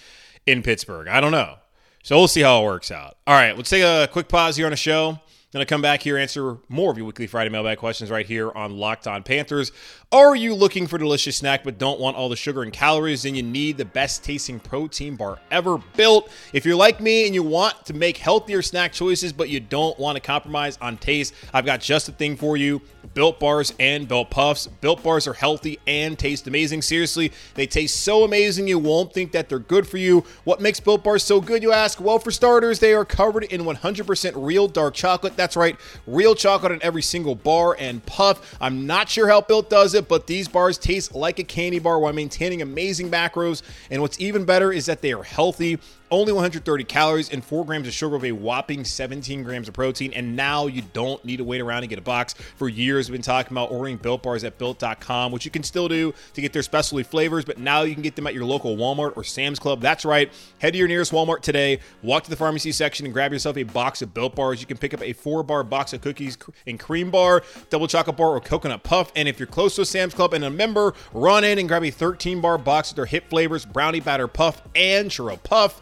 in 0.45 0.61
Pittsburgh? 0.61 1.07
I 1.07 1.21
don't 1.21 1.31
know. 1.31 1.55
So 2.03 2.17
we'll 2.17 2.27
see 2.27 2.41
how 2.41 2.61
it 2.61 2.65
works 2.65 2.91
out. 2.91 3.17
All 3.25 3.35
right, 3.35 3.55
let's 3.55 3.69
take 3.69 3.83
a 3.83 4.07
quick 4.11 4.27
pause 4.29 4.55
here 4.55 4.65
on 4.65 4.71
the 4.71 4.77
show. 4.77 5.19
Then 5.51 5.63
I 5.63 5.65
come 5.65 5.81
back 5.81 6.03
here, 6.03 6.15
answer 6.15 6.57
more 6.69 6.91
of 6.91 6.97
your 6.97 7.07
weekly 7.07 7.25
Friday 7.25 7.49
mailbag 7.49 7.79
questions 7.79 8.11
right 8.11 8.25
here 8.25 8.51
on 8.51 8.77
Locked 8.77 9.07
On 9.07 9.23
Panthers. 9.23 9.71
Are 10.11 10.35
you 10.35 10.53
looking 10.53 10.85
for 10.85 10.97
a 10.97 10.99
delicious 10.99 11.37
snack 11.37 11.63
but 11.63 11.79
don't 11.79 11.99
want 11.99 12.15
all 12.15 12.29
the 12.29 12.35
sugar 12.35 12.61
and 12.61 12.71
calories? 12.71 13.23
Then 13.23 13.33
you 13.33 13.41
need 13.41 13.75
the 13.75 13.85
best 13.85 14.23
tasting 14.23 14.59
protein 14.59 15.15
bar 15.15 15.39
ever 15.49 15.79
built. 15.95 16.29
If 16.53 16.67
you're 16.67 16.75
like 16.75 17.01
me 17.01 17.25
and 17.25 17.33
you 17.33 17.41
want 17.41 17.83
to 17.87 17.95
make 17.95 18.17
healthier 18.17 18.61
snack 18.61 18.93
choices 18.93 19.33
but 19.33 19.49
you 19.49 19.59
don't 19.59 19.97
want 19.97 20.17
to 20.17 20.21
compromise 20.21 20.77
on 20.81 20.97
taste, 20.97 21.33
I've 21.51 21.65
got 21.65 21.81
just 21.81 22.05
the 22.05 22.11
thing 22.11 22.35
for 22.37 22.55
you 22.55 22.79
Built 23.13 23.39
Bars 23.39 23.73
and 23.79 24.07
Built 24.07 24.29
Puffs. 24.29 24.67
Built 24.67 25.03
Bars 25.03 25.27
are 25.27 25.33
healthy 25.33 25.79
and 25.87 26.17
taste 26.17 26.47
amazing. 26.47 26.81
Seriously, 26.81 27.31
they 27.55 27.67
taste 27.67 28.01
so 28.01 28.23
amazing 28.23 28.67
you 28.67 28.79
won't 28.79 29.13
think 29.13 29.31
that 29.31 29.49
they're 29.49 29.59
good 29.59 29.87
for 29.87 29.97
you. 29.97 30.23
What 30.43 30.61
makes 30.61 30.79
Built 30.79 31.03
Bars 31.03 31.23
so 31.23 31.41
good, 31.41 31.63
you 31.63 31.71
ask? 31.71 31.99
Well, 31.99 32.19
for 32.19 32.31
starters, 32.31 32.79
they 32.79 32.93
are 32.93 33.05
covered 33.05 33.43
in 33.45 33.61
100% 33.61 34.33
real 34.35 34.67
dark 34.67 34.93
chocolate. 34.93 35.35
That's 35.35 35.55
right, 35.55 35.75
real 36.07 36.35
chocolate 36.35 36.71
in 36.71 36.83
every 36.83 37.01
single 37.01 37.35
bar 37.35 37.75
and 37.79 38.05
puff. 38.05 38.55
I'm 38.61 38.85
not 38.85 39.09
sure 39.09 39.27
how 39.27 39.41
Built 39.41 39.69
does 39.69 39.93
it, 39.93 40.07
but 40.07 40.27
these 40.27 40.47
bars 40.47 40.77
taste 40.77 41.15
like 41.15 41.39
a 41.39 41.43
candy 41.43 41.79
bar 41.79 41.99
while 41.99 42.13
maintaining 42.13 42.61
amazing 42.61 43.09
macros. 43.09 43.61
And 43.89 44.01
what's 44.01 44.19
even 44.19 44.45
better 44.45 44.71
is 44.71 44.85
that 44.85 45.01
they 45.01 45.13
are 45.13 45.23
healthy 45.23 45.79
only 46.11 46.33
130 46.33 46.83
calories 46.85 47.29
and 47.29 47.43
4 47.43 47.65
grams 47.65 47.87
of 47.87 47.93
sugar 47.93 48.15
with 48.17 48.25
a 48.25 48.31
whopping 48.31 48.83
17 48.83 49.43
grams 49.43 49.67
of 49.67 49.73
protein. 49.73 50.13
And 50.13 50.35
now 50.35 50.67
you 50.67 50.81
don't 50.93 51.23
need 51.23 51.37
to 51.37 51.43
wait 51.43 51.61
around 51.61 51.83
and 51.83 51.89
get 51.89 51.99
a 51.99 52.03
box. 52.03 52.33
For 52.57 52.69
years, 52.69 53.09
we've 53.09 53.15
been 53.17 53.21
talking 53.21 53.53
about 53.53 53.71
ordering 53.71 53.97
built 53.97 54.23
bars 54.23 54.43
at 54.43 54.57
built.com, 54.57 55.31
which 55.31 55.45
you 55.45 55.51
can 55.51 55.63
still 55.63 55.87
do 55.87 56.13
to 56.33 56.41
get 56.41 56.53
their 56.53 56.63
specialty 56.63 57.03
flavors, 57.03 57.45
but 57.45 57.57
now 57.57 57.81
you 57.81 57.93
can 57.93 58.03
get 58.03 58.15
them 58.15 58.27
at 58.27 58.33
your 58.33 58.45
local 58.45 58.75
Walmart 58.75 59.15
or 59.15 59.23
Sam's 59.23 59.59
Club. 59.59 59.81
That's 59.81 60.05
right. 60.05 60.31
Head 60.59 60.73
to 60.73 60.79
your 60.79 60.87
nearest 60.87 61.11
Walmart 61.11 61.41
today, 61.41 61.79
walk 62.01 62.23
to 62.23 62.29
the 62.29 62.35
pharmacy 62.35 62.71
section, 62.71 63.05
and 63.05 63.13
grab 63.13 63.31
yourself 63.31 63.57
a 63.57 63.63
box 63.63 64.01
of 64.01 64.13
built 64.13 64.35
bars. 64.35 64.61
You 64.61 64.67
can 64.67 64.77
pick 64.77 64.93
up 64.93 65.01
a 65.01 65.13
four 65.13 65.43
bar 65.43 65.63
box 65.63 65.93
of 65.93 66.01
cookies 66.01 66.37
and 66.67 66.79
cream 66.79 67.11
bar, 67.11 67.43
double 67.69 67.87
chocolate 67.87 68.17
bar, 68.17 68.29
or 68.29 68.41
coconut 68.41 68.83
puff. 68.83 69.11
And 69.15 69.27
if 69.27 69.39
you're 69.39 69.47
close 69.47 69.75
to 69.75 69.81
a 69.81 69.85
Sam's 69.85 70.13
Club 70.13 70.33
and 70.33 70.43
a 70.43 70.49
member, 70.49 70.93
run 71.13 71.43
in 71.43 71.59
and 71.59 71.67
grab 71.67 71.83
a 71.83 71.91
13 71.91 72.41
bar 72.41 72.57
box 72.57 72.89
of 72.91 72.95
their 72.95 73.05
hit 73.05 73.29
flavors 73.29 73.65
brownie 73.65 73.99
batter 73.99 74.27
puff 74.27 74.61
and 74.75 75.09
churro 75.09 75.41
puff. 75.41 75.81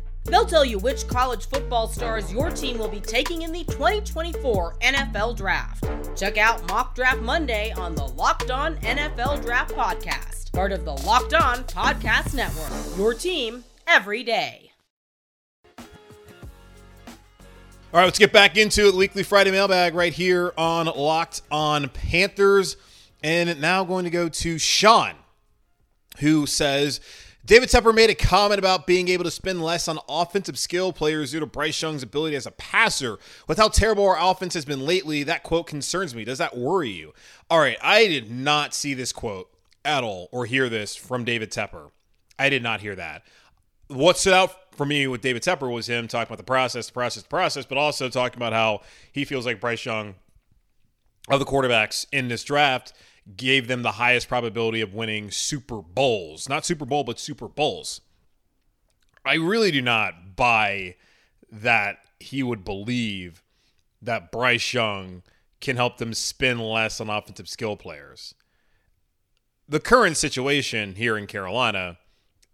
They'll 0.25 0.45
tell 0.45 0.63
you 0.63 0.77
which 0.77 1.07
college 1.07 1.47
football 1.47 1.87
stars 1.87 2.31
your 2.31 2.51
team 2.51 2.77
will 2.77 2.87
be 2.87 2.99
taking 2.99 3.41
in 3.41 3.51
the 3.51 3.63
2024 3.65 4.75
NFL 4.81 5.35
Draft. 5.35 5.85
Check 6.15 6.37
out 6.37 6.67
Mock 6.67 6.95
Draft 6.95 7.21
Monday 7.21 7.71
on 7.71 7.95
the 7.95 8.05
Locked 8.05 8.51
On 8.51 8.77
NFL 8.77 9.41
Draft 9.41 9.73
Podcast, 9.73 10.53
part 10.53 10.71
of 10.71 10.85
the 10.85 10.93
Locked 10.93 11.33
On 11.33 11.63
Podcast 11.65 12.35
Network. 12.35 12.97
Your 12.97 13.13
team 13.13 13.63
every 13.87 14.23
day. 14.23 14.71
All 17.93 17.99
right, 17.99 18.05
let's 18.05 18.19
get 18.19 18.31
back 18.31 18.55
into 18.55 18.87
it. 18.87 18.95
Weekly 18.95 19.23
Friday 19.23 19.51
mailbag 19.51 19.95
right 19.95 20.13
here 20.13 20.53
on 20.57 20.85
Locked 20.85 21.41
On 21.51 21.89
Panthers. 21.89 22.77
And 23.21 23.59
now 23.59 23.83
going 23.83 24.05
to 24.05 24.09
go 24.09 24.29
to 24.29 24.57
Sean, 24.57 25.13
who 26.19 26.45
says, 26.45 27.01
David 27.43 27.69
Tepper 27.69 27.93
made 27.93 28.09
a 28.11 28.15
comment 28.15 28.59
about 28.59 28.85
being 28.85 29.07
able 29.07 29.23
to 29.23 29.31
spend 29.31 29.63
less 29.63 29.87
on 29.87 29.97
offensive 30.07 30.59
skill 30.59 30.93
players 30.93 31.31
due 31.31 31.39
to 31.39 31.47
Bryce 31.47 31.81
Young's 31.81 32.03
ability 32.03 32.35
as 32.35 32.45
a 32.45 32.51
passer. 32.51 33.17
With 33.47 33.57
how 33.57 33.67
terrible 33.67 34.07
our 34.07 34.17
offense 34.19 34.53
has 34.53 34.63
been 34.63 34.85
lately, 34.85 35.23
that 35.23 35.41
quote 35.41 35.65
concerns 35.65 36.13
me. 36.13 36.23
Does 36.23 36.37
that 36.37 36.55
worry 36.55 36.91
you? 36.91 37.13
All 37.49 37.59
right, 37.59 37.77
I 37.81 38.05
did 38.07 38.29
not 38.29 38.75
see 38.75 38.93
this 38.93 39.11
quote 39.11 39.49
at 39.83 40.03
all 40.03 40.29
or 40.31 40.45
hear 40.45 40.69
this 40.69 40.95
from 40.95 41.23
David 41.23 41.51
Tepper. 41.51 41.89
I 42.37 42.49
did 42.49 42.61
not 42.61 42.81
hear 42.81 42.95
that. 42.95 43.23
What 43.87 44.17
stood 44.17 44.33
out 44.33 44.75
for 44.75 44.85
me 44.85 45.07
with 45.07 45.21
David 45.21 45.41
Tepper 45.41 45.71
was 45.71 45.89
him 45.89 46.07
talking 46.07 46.31
about 46.31 46.37
the 46.37 46.43
process, 46.43 46.87
the 46.87 46.93
process, 46.93 47.23
the 47.23 47.29
process, 47.29 47.65
but 47.65 47.77
also 47.77 48.07
talking 48.07 48.37
about 48.37 48.53
how 48.53 48.81
he 49.11 49.25
feels 49.25 49.45
like 49.45 49.59
Bryce 49.59 49.83
Young, 49.83 50.15
of 51.29 51.39
the 51.39 51.45
quarterbacks 51.45 52.05
in 52.11 52.27
this 52.27 52.43
draft, 52.43 52.93
gave 53.35 53.67
them 53.67 53.81
the 53.83 53.93
highest 53.93 54.27
probability 54.27 54.81
of 54.81 54.93
winning 54.93 55.31
Super 55.31 55.81
Bowls. 55.81 56.49
Not 56.49 56.65
Super 56.65 56.85
Bowl, 56.85 57.03
but 57.03 57.19
Super 57.19 57.47
Bowls. 57.47 58.01
I 59.23 59.35
really 59.35 59.71
do 59.71 59.81
not 59.81 60.35
buy 60.35 60.95
that 61.51 61.97
he 62.19 62.43
would 62.43 62.63
believe 62.63 63.43
that 64.01 64.31
Bryce 64.31 64.73
Young 64.73 65.21
can 65.59 65.75
help 65.75 65.97
them 65.97 66.13
spin 66.13 66.59
less 66.59 66.99
on 66.99 67.09
offensive 67.09 67.47
skill 67.47 67.75
players. 67.75 68.33
The 69.69 69.79
current 69.79 70.17
situation 70.17 70.95
here 70.95 71.17
in 71.17 71.27
Carolina, 71.27 71.99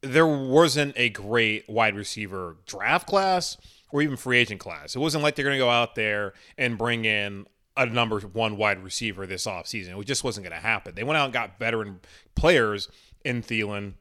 there 0.02 0.28
wasn't 0.28 0.94
a 0.98 1.10
great 1.10 1.68
wide 1.70 1.96
receiver 1.96 2.58
draft 2.66 3.08
class 3.08 3.58
or 3.92 4.02
even 4.02 4.18
free 4.18 4.38
agent 4.38 4.60
class. 4.60 4.96
It 4.96 5.00
wasn't 5.00 5.24
like 5.24 5.36
they're 5.36 5.46
going 5.46 5.58
to 5.58 5.64
go 5.64 5.70
out 5.70 5.96
there 5.96 6.34
and 6.58 6.78
bring 6.78 7.06
in 7.06 7.48
a 7.78 7.86
number 7.86 8.20
one 8.20 8.58
wide 8.58 8.84
receiver 8.84 9.26
this 9.26 9.46
offseason. 9.46 10.00
It 10.00 10.06
just 10.06 10.24
wasn't 10.24 10.46
going 10.48 10.60
to 10.60 10.66
happen. 10.66 10.96
They 10.96 11.04
went 11.04 11.18
out 11.18 11.26
and 11.26 11.34
got 11.34 11.60
veteran 11.60 12.00
players 12.36 12.90
in 13.24 13.44
Thielen, 13.44 13.94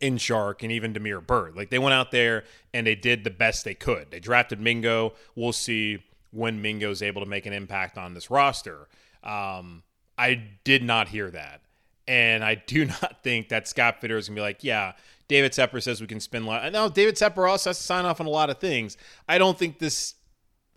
in 0.00 0.16
Chark, 0.16 0.62
and 0.62 0.72
even 0.72 0.92
Damiere 0.92 1.20
Byrd. 1.20 1.56
Like 1.56 1.70
they 1.70 1.78
went 1.78 1.94
out 1.94 2.10
there 2.10 2.44
and 2.72 2.86
they 2.86 2.94
did 2.94 3.22
the 3.24 3.30
best 3.30 3.64
they 3.64 3.74
could. 3.74 4.10
They 4.10 4.20
drafted 4.20 4.60
Mingo. 4.60 5.14
We'll 5.34 5.52
see 5.52 6.02
when 6.30 6.62
Mingo's 6.62 7.02
able 7.02 7.22
to 7.22 7.28
make 7.28 7.46
an 7.46 7.52
impact 7.52 7.98
on 7.98 8.14
this 8.14 8.30
roster. 8.30 8.88
Um, 9.22 9.82
I 10.16 10.42
did 10.64 10.82
not 10.82 11.08
hear 11.08 11.30
that. 11.30 11.60
And 12.08 12.44
I 12.44 12.56
do 12.56 12.84
not 13.02 13.22
think 13.22 13.50
that 13.50 13.68
Scott 13.68 14.00
Fitter 14.00 14.16
is 14.16 14.28
going 14.28 14.36
to 14.36 14.40
be 14.40 14.42
like, 14.42 14.64
yeah, 14.64 14.92
David 15.28 15.52
Tepper 15.52 15.82
says 15.82 16.00
we 16.00 16.06
can 16.06 16.20
spend 16.20 16.44
a 16.44 16.48
lot. 16.48 16.72
Now, 16.72 16.88
David 16.88 17.16
Tepper 17.16 17.48
also 17.48 17.70
has 17.70 17.78
to 17.78 17.84
sign 17.84 18.04
off 18.04 18.20
on 18.20 18.26
a 18.26 18.30
lot 18.30 18.50
of 18.50 18.58
things. 18.58 18.96
I 19.28 19.38
don't 19.38 19.58
think 19.58 19.78
this 19.78 20.14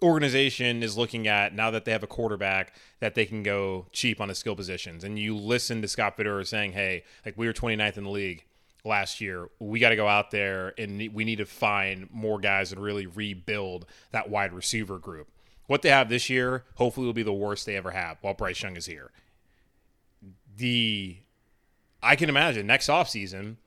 organization 0.02 0.84
is 0.84 0.98
looking 0.98 1.28
at 1.28 1.54
now 1.54 1.72
that 1.72 1.86
they 1.86 1.92
have 1.92 2.04
a 2.04 2.08
quarterback 2.08 2.74
that 3.00 3.16
they 3.16 3.26
can 3.26 3.44
go 3.44 3.88
cheap 3.92 4.22
on 4.22 4.28
the 4.28 4.36
skill 4.36 4.56
positions. 4.56 5.04
And 5.04 5.18
you 5.18 5.36
listen 5.36 5.82
to 5.82 5.88
Scott 5.88 6.18
Fitterer 6.18 6.46
saying, 6.46 6.74
hey, 6.74 7.04
like 7.26 7.38
we 7.38 7.48
were 7.48 7.54
29th 7.54 7.98
in 7.98 8.04
the 8.04 8.10
league 8.10 8.46
last 8.84 9.20
year. 9.22 9.50
We 9.60 9.80
got 9.80 9.90
to 9.90 9.96
go 9.96 10.08
out 10.08 10.32
there 10.32 10.74
and 10.78 11.14
we 11.14 11.26
need 11.26 11.38
to 11.38 11.46
find 11.46 12.10
more 12.12 12.40
guys 12.40 12.72
and 12.72 12.82
really 12.82 13.06
rebuild 13.08 13.86
that 14.12 14.30
wide 14.30 14.54
receiver 14.54 15.00
group. 15.00 15.28
What 15.66 15.82
they 15.82 15.90
have 15.90 16.10
this 16.10 16.30
year, 16.30 16.64
hopefully, 16.76 17.06
will 17.06 17.14
be 17.14 17.24
the 17.24 17.34
worst 17.34 17.66
they 17.66 17.76
ever 17.76 17.92
have 17.92 18.18
while 18.22 18.34
Bryce 18.34 18.62
Young 18.62 18.78
is 18.78 18.86
here. 18.86 19.12
The 20.56 21.18
I 22.02 22.16
can 22.16 22.30
imagine 22.30 22.66
next 22.68 22.88
offseason, 22.88 23.58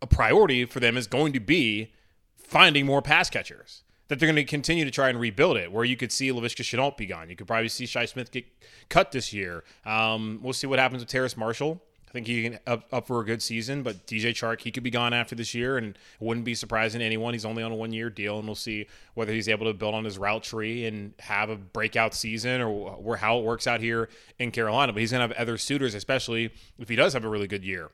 a 0.00 0.06
priority 0.06 0.64
for 0.64 0.78
them 0.78 0.96
is 0.96 1.06
going 1.06 1.32
to 1.32 1.40
be 1.40 1.92
finding 2.36 2.86
more 2.86 3.02
pass 3.02 3.30
catchers 3.30 3.83
that 4.08 4.18
they're 4.18 4.26
going 4.26 4.36
to 4.36 4.44
continue 4.44 4.84
to 4.84 4.90
try 4.90 5.08
and 5.08 5.18
rebuild 5.18 5.56
it. 5.56 5.72
Where 5.72 5.84
you 5.84 5.96
could 5.96 6.12
see 6.12 6.30
Laviska 6.30 6.62
Shenault 6.62 6.96
be 6.96 7.06
gone. 7.06 7.30
You 7.30 7.36
could 7.36 7.46
probably 7.46 7.68
see 7.68 7.86
Shi 7.86 8.06
Smith 8.06 8.30
get 8.30 8.44
cut 8.88 9.12
this 9.12 9.32
year. 9.32 9.64
Um, 9.86 10.40
we'll 10.42 10.52
see 10.52 10.66
what 10.66 10.78
happens 10.78 11.02
with 11.02 11.08
Terrace 11.08 11.36
Marshall. 11.36 11.80
I 12.08 12.12
think 12.12 12.28
he 12.28 12.42
can 12.44 12.60
up, 12.68 12.86
up 12.92 13.08
for 13.08 13.20
a 13.20 13.24
good 13.24 13.42
season, 13.42 13.82
but 13.82 14.06
DJ 14.06 14.30
Chark 14.30 14.60
he 14.60 14.70
could 14.70 14.84
be 14.84 14.90
gone 14.90 15.12
after 15.12 15.34
this 15.34 15.52
year, 15.52 15.76
and 15.76 15.98
wouldn't 16.20 16.44
be 16.44 16.54
surprising 16.54 17.00
to 17.00 17.04
anyone. 17.04 17.34
He's 17.34 17.44
only 17.44 17.64
on 17.64 17.72
a 17.72 17.74
one 17.74 17.92
year 17.92 18.08
deal, 18.08 18.38
and 18.38 18.46
we'll 18.46 18.54
see 18.54 18.86
whether 19.14 19.32
he's 19.32 19.48
able 19.48 19.66
to 19.66 19.74
build 19.74 19.96
on 19.96 20.04
his 20.04 20.16
route 20.16 20.44
tree 20.44 20.86
and 20.86 21.14
have 21.18 21.50
a 21.50 21.56
breakout 21.56 22.14
season, 22.14 22.60
or 22.60 22.92
where 22.92 23.16
how 23.16 23.38
it 23.38 23.44
works 23.44 23.66
out 23.66 23.80
here 23.80 24.08
in 24.38 24.52
Carolina. 24.52 24.92
But 24.92 25.00
he's 25.00 25.10
going 25.10 25.28
to 25.28 25.34
have 25.34 25.42
other 25.42 25.58
suitors, 25.58 25.92
especially 25.94 26.52
if 26.78 26.88
he 26.88 26.94
does 26.94 27.14
have 27.14 27.24
a 27.24 27.28
really 27.28 27.48
good 27.48 27.64
year. 27.64 27.90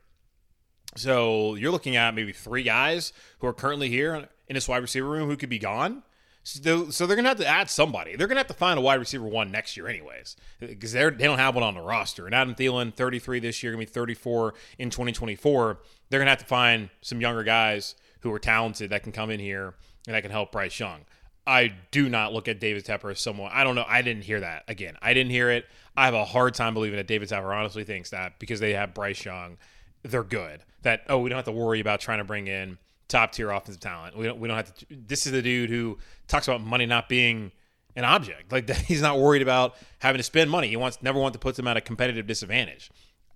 So 0.97 1.55
you're 1.55 1.71
looking 1.71 1.97
at 1.97 2.15
maybe 2.15 2.33
three 2.33 2.63
guys 2.63 3.15
who 3.39 3.47
are 3.47 3.55
currently 3.55 3.89
here 3.89 4.29
in 4.51 4.55
this 4.55 4.69
wide 4.69 4.83
receiver 4.83 5.09
room 5.09 5.29
who 5.29 5.37
could 5.37 5.49
be 5.49 5.61
gone. 5.61 6.03
So, 6.43 6.91
so 6.91 7.07
they're 7.07 7.17
gonna 7.17 7.29
have 7.29 7.39
to 7.39 7.47
add 7.47 7.71
somebody. 7.71 8.17
They're 8.17 8.27
gonna 8.27 8.41
have 8.41 8.49
to 8.49 8.55
find 8.55 8.79
a 8.79 8.83
wide 8.83 8.99
receiver 8.99 9.27
one 9.27 9.53
next 9.53 9.77
year, 9.77 9.87
anyways, 9.87 10.37
because 10.59 10.93
they 10.93 11.09
don't 11.09 11.39
have 11.39 11.55
one 11.55 11.63
on 11.63 11.75
the 11.75 11.81
roster. 11.81 12.27
And 12.27 12.35
Adam 12.35 12.57
Thielen, 12.57 12.93
33 12.93 13.39
this 13.39 13.63
year, 13.63 13.71
gonna 13.71 13.81
be 13.81 13.87
34 13.87 14.55
in 14.79 14.91
2024. 14.91 15.79
They're 16.09 16.19
gonna 16.19 16.31
have 16.31 16.41
to 16.41 16.45
find 16.45 16.91
some 17.01 17.21
younger 17.21 17.45
guys 17.45 17.95
who 18.21 18.33
are 18.33 18.41
talented 18.41 18.91
that 18.91 19.05
can 19.05 19.13
come 19.13 19.31
in 19.31 19.39
here 19.39 19.75
and 20.07 20.17
that 20.17 20.23
can 20.23 20.33
help 20.33 20.51
Bryce 20.51 20.81
Young. 20.81 21.05
I 21.47 21.73
do 21.93 22.09
not 22.09 22.33
look 22.33 22.49
at 22.49 22.59
David 22.59 22.85
Tepper 22.85 23.13
as 23.13 23.21
someone. 23.21 23.53
I 23.55 23.63
don't 23.63 23.77
know. 23.77 23.85
I 23.87 24.03
didn't 24.03 24.25
hear 24.25 24.41
that 24.41 24.65
again. 24.67 24.97
I 25.01 25.15
didn't 25.15 25.31
hear 25.31 25.51
it. 25.51 25.67
I 25.97 26.07
have 26.07 26.15
a 26.15 26.25
hard 26.25 26.55
time 26.55 26.75
believing 26.75 26.97
that 26.97 27.07
David 27.07 27.29
Tepper 27.29 27.55
honestly 27.55 27.85
thinks 27.85 28.11
that 28.11 28.41
because 28.41 28.59
they 28.59 28.73
have 28.73 28.95
Bryce 28.95 29.25
Young, 29.25 29.59
they're 30.03 30.25
good. 30.25 30.65
That 30.83 31.03
oh, 31.09 31.19
we 31.19 31.29
don't 31.29 31.37
have 31.37 31.45
to 31.45 31.53
worry 31.53 31.79
about 31.79 32.01
trying 32.01 32.19
to 32.19 32.25
bring 32.25 32.49
in 32.49 32.79
top 33.11 33.33
tier 33.33 33.51
offensive 33.51 33.81
talent. 33.81 34.17
We 34.17 34.27
don't 34.27 34.39
we 34.39 34.49
don't 34.49 34.57
have 34.57 34.75
to. 34.75 34.87
This 34.91 35.27
is 35.27 35.33
the 35.33 35.43
dude 35.43 35.71
who 35.71 35.99
talks 36.29 36.49
about 36.49 36.63
money 36.63 36.87
not 36.87 37.09
being 37.09 37.53
an 37.97 38.05
object. 38.05 38.53
Like 38.53 38.69
he's 38.87 39.03
not 39.03 39.19
worried 39.19 39.43
about 39.43 39.75
having 39.99 40.19
to 40.19 40.23
spend 40.23 40.51
money. 40.51 40.69
He 40.69 40.77
wants 40.77 41.03
never 41.03 41.19
want 41.19 41.35
to 41.35 41.39
put 41.39 41.57
them 41.57 41.67
at 41.67 41.77
a 41.77 41.81
competitive 41.81 42.27
disadvantage. 42.27 42.91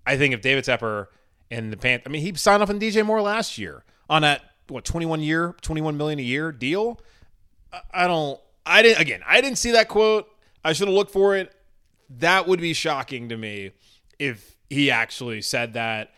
I 0.07 0.17
think 0.17 0.35
if 0.35 0.41
David 0.41 0.65
Tepper 0.65 1.07
and 1.51 1.73
the 1.73 1.77
Panth, 1.77 2.03
I 2.07 2.09
mean, 2.09 2.23
he 2.23 2.35
signed 2.35 2.63
off 2.63 2.71
on 2.71 2.79
DJ 2.81 3.05
Moore 3.05 3.23
last 3.23 3.59
year 3.59 3.85
on 4.09 4.23
that 4.23 4.43
what 4.69 4.85
21 4.85 5.21
year, 5.21 5.55
21 5.61 5.97
million 5.97 6.19
a 6.19 6.23
year 6.23 6.53
deal. 6.53 7.01
I 7.93 8.07
don't. 8.07 8.41
I 8.65 8.83
didn't. 8.83 9.01
Again, 9.01 9.21
I 9.27 9.41
didn't 9.41 9.59
see 9.59 9.73
that 9.73 9.89
quote. 9.89 10.29
I 10.65 10.73
should 10.73 10.89
have 10.89 10.95
looked 10.95 11.11
for 11.11 11.37
it. 11.37 11.55
That 12.09 12.47
would 12.47 12.61
be 12.61 12.73
shocking 12.73 13.29
to 13.29 13.37
me 13.37 13.73
if 14.19 14.57
he 14.71 14.91
actually 14.91 15.43
said 15.43 15.75
that 15.75 16.13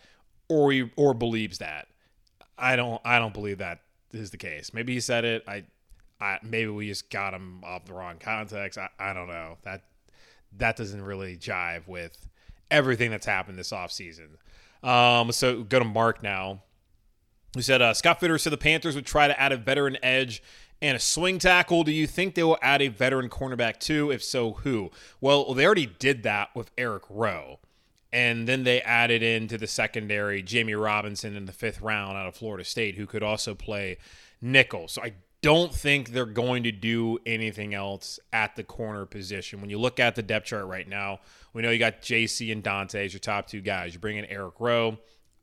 or 0.47 0.71
he, 0.71 0.89
or 0.95 1.13
believes 1.13 1.57
that. 1.57 1.87
I 2.57 2.75
don't 2.75 3.01
I 3.05 3.19
don't 3.19 3.33
believe 3.33 3.59
that 3.59 3.81
is 4.11 4.31
the 4.31 4.37
case. 4.37 4.73
Maybe 4.73 4.93
he 4.93 4.99
said 4.99 5.25
it. 5.25 5.43
I 5.47 5.65
I, 6.19 6.39
maybe 6.41 6.69
we 6.69 6.87
just 6.87 7.09
got 7.09 7.33
him 7.33 7.63
off 7.63 7.85
the 7.85 7.93
wrong 7.93 8.17
context. 8.19 8.79
I, 8.79 8.89
I 8.99 9.13
don't 9.13 9.27
know. 9.27 9.57
That 9.63 9.83
that 10.57 10.75
doesn't 10.75 11.01
really 11.01 11.37
jive 11.37 11.87
with 11.87 12.27
everything 12.71 13.11
that's 13.11 13.25
happened 13.25 13.57
this 13.57 13.71
offseason. 13.71 14.29
Um, 14.83 15.31
so 15.31 15.63
go 15.63 15.79
to 15.79 15.85
Mark 15.85 16.23
now. 16.23 16.63
Who 17.55 17.61
said 17.61 17.81
uh, 17.81 17.93
Scott 17.93 18.19
Fitterer 18.19 18.39
said 18.39 18.53
the 18.53 18.57
Panthers 18.57 18.95
would 18.95 19.05
try 19.05 19.27
to 19.27 19.39
add 19.39 19.51
a 19.51 19.57
veteran 19.57 19.97
edge 20.03 20.43
and 20.81 20.95
a 20.95 20.99
swing 20.99 21.39
tackle. 21.39 21.83
Do 21.83 21.91
you 21.91 22.05
think 22.05 22.35
they 22.35 22.43
will 22.43 22.57
add 22.61 22.81
a 22.81 22.87
veteran 22.87 23.29
cornerback 23.29 23.79
too? 23.79 24.11
If 24.11 24.23
so, 24.23 24.53
who? 24.53 24.91
Well, 25.21 25.53
they 25.53 25.65
already 25.65 25.87
did 25.87 26.23
that 26.23 26.55
with 26.55 26.71
Eric 26.77 27.03
Rowe. 27.09 27.59
And 28.17 28.47
then 28.47 28.63
they 28.63 28.81
added 28.81 29.21
into 29.21 29.59
the 29.59 29.67
secondary 29.67 30.41
Jamie 30.41 30.73
Robinson 30.73 31.35
in 31.35 31.45
the 31.45 31.51
fifth 31.51 31.81
round 31.81 32.17
out 32.17 32.25
of 32.25 32.35
Florida 32.35 32.63
State, 32.63 32.95
who 32.95 33.05
could 33.05 33.21
also 33.21 33.53
play 33.53 33.99
nickel. 34.41 34.87
So 34.87 35.03
I 35.03 35.13
don't 35.43 35.71
think 35.71 36.09
they're 36.09 36.25
going 36.25 36.63
to 36.63 36.71
do 36.71 37.19
anything 37.27 37.75
else 37.75 38.19
at 38.33 38.55
the 38.55 38.63
corner 38.63 39.05
position. 39.05 39.61
When 39.61 39.69
you 39.69 39.77
look 39.77 39.99
at 39.99 40.15
the 40.15 40.23
depth 40.23 40.47
chart 40.47 40.65
right 40.65 40.89
now, 40.89 41.19
we 41.53 41.61
know 41.61 41.69
you 41.69 41.77
got 41.77 42.01
JC 42.01 42.51
and 42.51 42.63
Donte 42.63 42.95
as 42.95 43.13
your 43.13 43.19
top 43.19 43.45
two 43.45 43.61
guys. 43.61 43.93
You 43.93 43.99
bring 43.99 44.17
in 44.17 44.25
Eric 44.25 44.55
Rowe. 44.59 44.97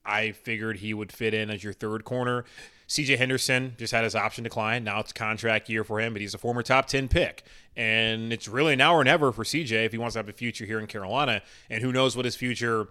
I 0.05 0.33
figured 0.33 0.79
he 0.79 0.95
would 0.95 1.13
fit 1.13 1.33
in 1.33 1.51
as 1.51 1.63
your 1.63 1.75
third 1.75 2.05
corner. 2.05 2.45
CJ 2.89 3.19
Henderson 3.19 3.75
just 3.79 3.93
had 3.93 4.05
his 4.05 4.15
option 4.15 4.45
decline. 4.45 4.85
Now 4.85 5.01
it's 5.01 5.13
contract 5.13 5.69
year 5.69 5.85
for 5.85 6.01
him, 6.01 6.13
but 6.13 6.21
he's 6.21 6.35
a 6.35 6.39
former 6.39 6.63
top 6.63 6.87
10 6.87 7.09
pick. 7.09 7.45
And 7.77 8.33
it's 8.33 8.47
really 8.47 8.77
now 8.77 8.95
or 8.95 9.05
never 9.05 9.33
for 9.33 9.45
CJ 9.45 9.87
if 9.87 9.93
he 9.93 9.99
wants 9.99 10.15
to 10.15 10.19
have 10.19 10.29
a 10.29 10.33
future 10.33 10.65
here 10.65 10.79
in 10.79 10.87
Carolina. 10.87 11.43
And 11.71 11.83
who 11.83 11.93
knows 11.93 12.17
what 12.17 12.25
his 12.25 12.37
future 12.37 12.89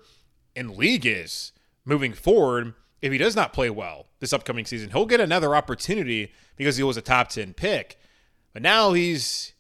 in 0.55 0.75
league 0.77 1.05
is 1.05 1.51
moving 1.85 2.13
forward. 2.13 2.73
If 3.01 3.11
he 3.11 3.17
does 3.17 3.35
not 3.35 3.53
play 3.53 3.69
well 3.69 4.07
this 4.19 4.33
upcoming 4.33 4.65
season, 4.65 4.89
he'll 4.89 5.05
get 5.05 5.19
another 5.19 5.55
opportunity 5.55 6.31
because 6.55 6.77
he 6.77 6.83
was 6.83 6.97
a 6.97 7.01
top 7.01 7.29
10 7.29 7.53
pick. 7.53 7.99
But 8.53 8.61
now 8.61 8.93
he's 8.93 9.53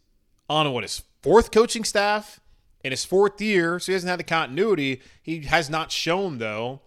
on 0.49 0.71
what 0.71 0.83
his 0.83 1.03
fourth 1.21 1.51
coaching 1.51 1.83
staff 1.83 2.39
in 2.83 2.91
his 2.91 3.05
fourth 3.05 3.41
year, 3.41 3.79
so 3.79 3.91
he 3.91 3.93
hasn't 3.93 4.09
had 4.09 4.19
the 4.19 4.23
continuity. 4.23 5.01
He 5.21 5.41
has 5.41 5.69
not 5.69 5.91
shown, 5.91 6.37
though, 6.37 6.81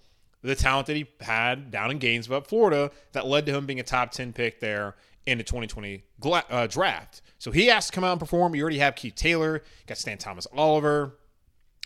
the 0.47 0.55
talent 0.55 0.87
that 0.87 0.97
he 0.97 1.07
had 1.21 1.71
down 1.71 1.91
in 1.91 1.99
Gainesville, 1.99 2.43
Florida, 2.43 2.93
that 3.13 3.27
led 3.27 3.47
to 3.47 3.55
him 3.55 3.67
being 3.67 3.81
a 3.81 3.83
top 3.83 4.13
10 4.13 4.33
pick 4.33 4.61
there 4.61 4.95
in 5.27 5.39
the 5.39 5.45
2020 5.45 6.05
uh, 6.25 6.67
draft. 6.69 7.21
So 7.39 7.51
he 7.51 7.67
has 7.67 7.87
to 7.87 7.93
come 7.93 8.05
out 8.05 8.13
and 8.13 8.21
perform. 8.21 8.55
You 8.55 8.63
already 8.63 8.79
have 8.79 8.95
Keith 8.95 9.17
Taylor, 9.17 9.63
got 9.87 9.99
Stan 9.99 10.19
Thomas 10.19 10.47
Oliver. 10.57 11.17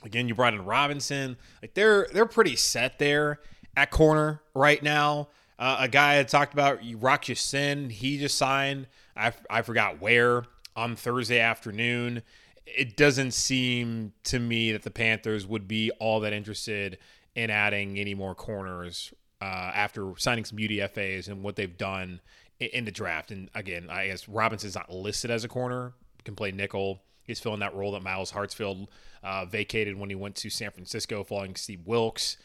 Again, 0.05 0.29
you 0.29 0.35
brought 0.35 0.53
in 0.53 0.65
Robinson. 0.65 1.37
Like 1.63 1.75
they're 1.75 2.07
they're 2.13 2.27
pretty 2.27 2.57
set 2.57 2.99
there 2.99 3.41
at 3.77 3.91
corner 3.91 4.43
right 4.55 4.83
now. 4.83 5.29
Uh, 5.59 5.79
a 5.81 5.89
guy 5.89 6.19
I 6.19 6.23
talked 6.23 6.55
about, 6.55 6.81
Rock 6.97 7.29
Ya-Sin, 7.29 7.91
he 7.91 8.19
just 8.19 8.39
signed. 8.39 8.87
I, 9.15 9.33
I 9.51 9.61
forgot 9.61 10.01
where 10.01 10.45
on 10.77 10.97
Thursday 10.97 11.41
afternoon. 11.41 12.23
It 12.65 12.97
doesn't 12.97 13.33
seem 13.33 14.13
to 14.25 14.39
me 14.39 14.73
that 14.73 14.83
the 14.83 14.91
Panthers 14.91 15.47
would 15.47 15.67
be 15.67 15.91
all 15.99 16.21
that 16.21 16.33
interested 16.33 16.99
in 17.35 17.51
adding 17.51 17.99
any 17.99 18.15
more 18.15 18.35
corners 18.35 19.13
uh, 19.41 19.73
after 19.75 20.13
signing 20.17 20.45
some 20.45 20.59
UDFAs 20.59 21.29
and 21.29 21.43
what 21.43 21.57
they've 21.57 21.77
done 21.77 22.21
in, 22.59 22.85
the 22.85 22.91
draft. 22.91 23.31
And 23.31 23.49
again, 23.55 23.89
I 23.91 24.09
guess 24.09 24.29
Robinson's 24.29 24.75
not 24.75 24.91
listed 24.93 25.31
as 25.31 25.45
a 25.45 25.49
corner, 25.49 25.93
can 26.25 26.35
play 26.35 26.53
nickel. 26.53 27.03
He's 27.23 27.41
filling 27.41 27.61
that 27.61 27.75
role 27.75 27.93
that 27.93 28.03
Myles 28.03 28.33
Hartsfield 28.33 28.89
uh, 29.23 29.47
vacated 29.47 29.99
when 29.99 30.11
he 30.11 30.17
went 30.17 30.35
to 30.37 30.51
San 30.51 30.71
Francisco 30.71 31.25
following 31.25 31.55
Steve 31.57 31.87
Wilks. 31.87 32.37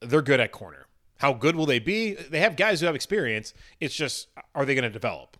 They're 0.00 0.22
good 0.22 0.40
at 0.40 0.50
corner. 0.52 0.86
How 1.18 1.34
good 1.34 1.54
will 1.54 1.66
they 1.66 1.78
be? 1.78 2.14
They 2.14 2.40
have 2.40 2.56
guys 2.56 2.80
who 2.80 2.86
have 2.86 2.94
experience. 2.94 3.52
It's 3.78 3.94
just, 3.94 4.28
are 4.54 4.64
they 4.64 4.74
going 4.74 4.84
to 4.84 4.90
develop? 4.90 5.36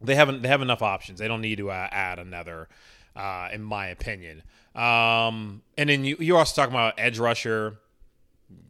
They 0.00 0.14
haven't. 0.14 0.42
They 0.42 0.48
have 0.48 0.62
enough 0.62 0.82
options. 0.82 1.18
They 1.18 1.28
don't 1.28 1.40
need 1.40 1.58
to 1.58 1.70
uh, 1.70 1.88
add 1.90 2.18
another, 2.18 2.68
uh, 3.16 3.48
in 3.52 3.62
my 3.62 3.86
opinion. 3.86 4.42
Um, 4.74 5.62
and 5.78 5.88
then 5.88 6.04
you 6.04 6.16
you 6.18 6.36
also 6.36 6.54
talking 6.54 6.74
about 6.74 6.94
edge 6.98 7.18
rusher 7.18 7.78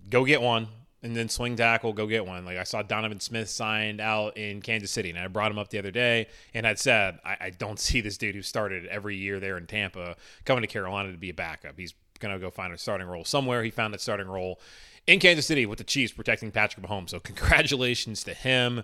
go 0.08 0.24
get 0.24 0.42
one 0.42 0.68
and 1.04 1.14
then 1.14 1.28
swing 1.28 1.54
tackle, 1.54 1.92
go 1.92 2.06
get 2.06 2.26
one. 2.26 2.46
Like 2.46 2.56
I 2.56 2.64
saw 2.64 2.82
Donovan 2.82 3.20
Smith 3.20 3.50
signed 3.50 4.00
out 4.00 4.38
in 4.38 4.62
Kansas 4.62 4.90
City, 4.90 5.10
and 5.10 5.18
I 5.18 5.28
brought 5.28 5.50
him 5.50 5.58
up 5.58 5.68
the 5.68 5.78
other 5.78 5.90
day, 5.90 6.28
and 6.54 6.66
I'd 6.66 6.78
said 6.78 7.18
I, 7.24 7.36
I, 7.40 7.50
don't 7.50 7.78
see 7.78 8.00
this 8.00 8.16
dude 8.16 8.34
who 8.34 8.42
started 8.42 8.86
every 8.86 9.16
year 9.16 9.38
there 9.38 9.58
in 9.58 9.66
Tampa 9.66 10.16
coming 10.46 10.62
to 10.62 10.66
Carolina 10.66 11.12
to 11.12 11.18
be 11.18 11.30
a 11.30 11.34
backup. 11.34 11.78
He's 11.78 11.94
gonna 12.20 12.38
go 12.38 12.50
find 12.50 12.72
a 12.72 12.78
starting 12.78 13.06
role 13.06 13.24
somewhere. 13.24 13.62
He 13.62 13.70
found 13.70 13.94
a 13.94 13.98
starting 13.98 14.28
role 14.28 14.60
in 15.06 15.20
Kansas 15.20 15.46
City 15.46 15.66
with 15.66 15.78
the 15.78 15.84
Chiefs 15.84 16.12
protecting 16.14 16.50
Patrick 16.50 16.84
Mahomes. 16.84 17.10
So 17.10 17.20
congratulations 17.20 18.24
to 18.24 18.32
him. 18.32 18.82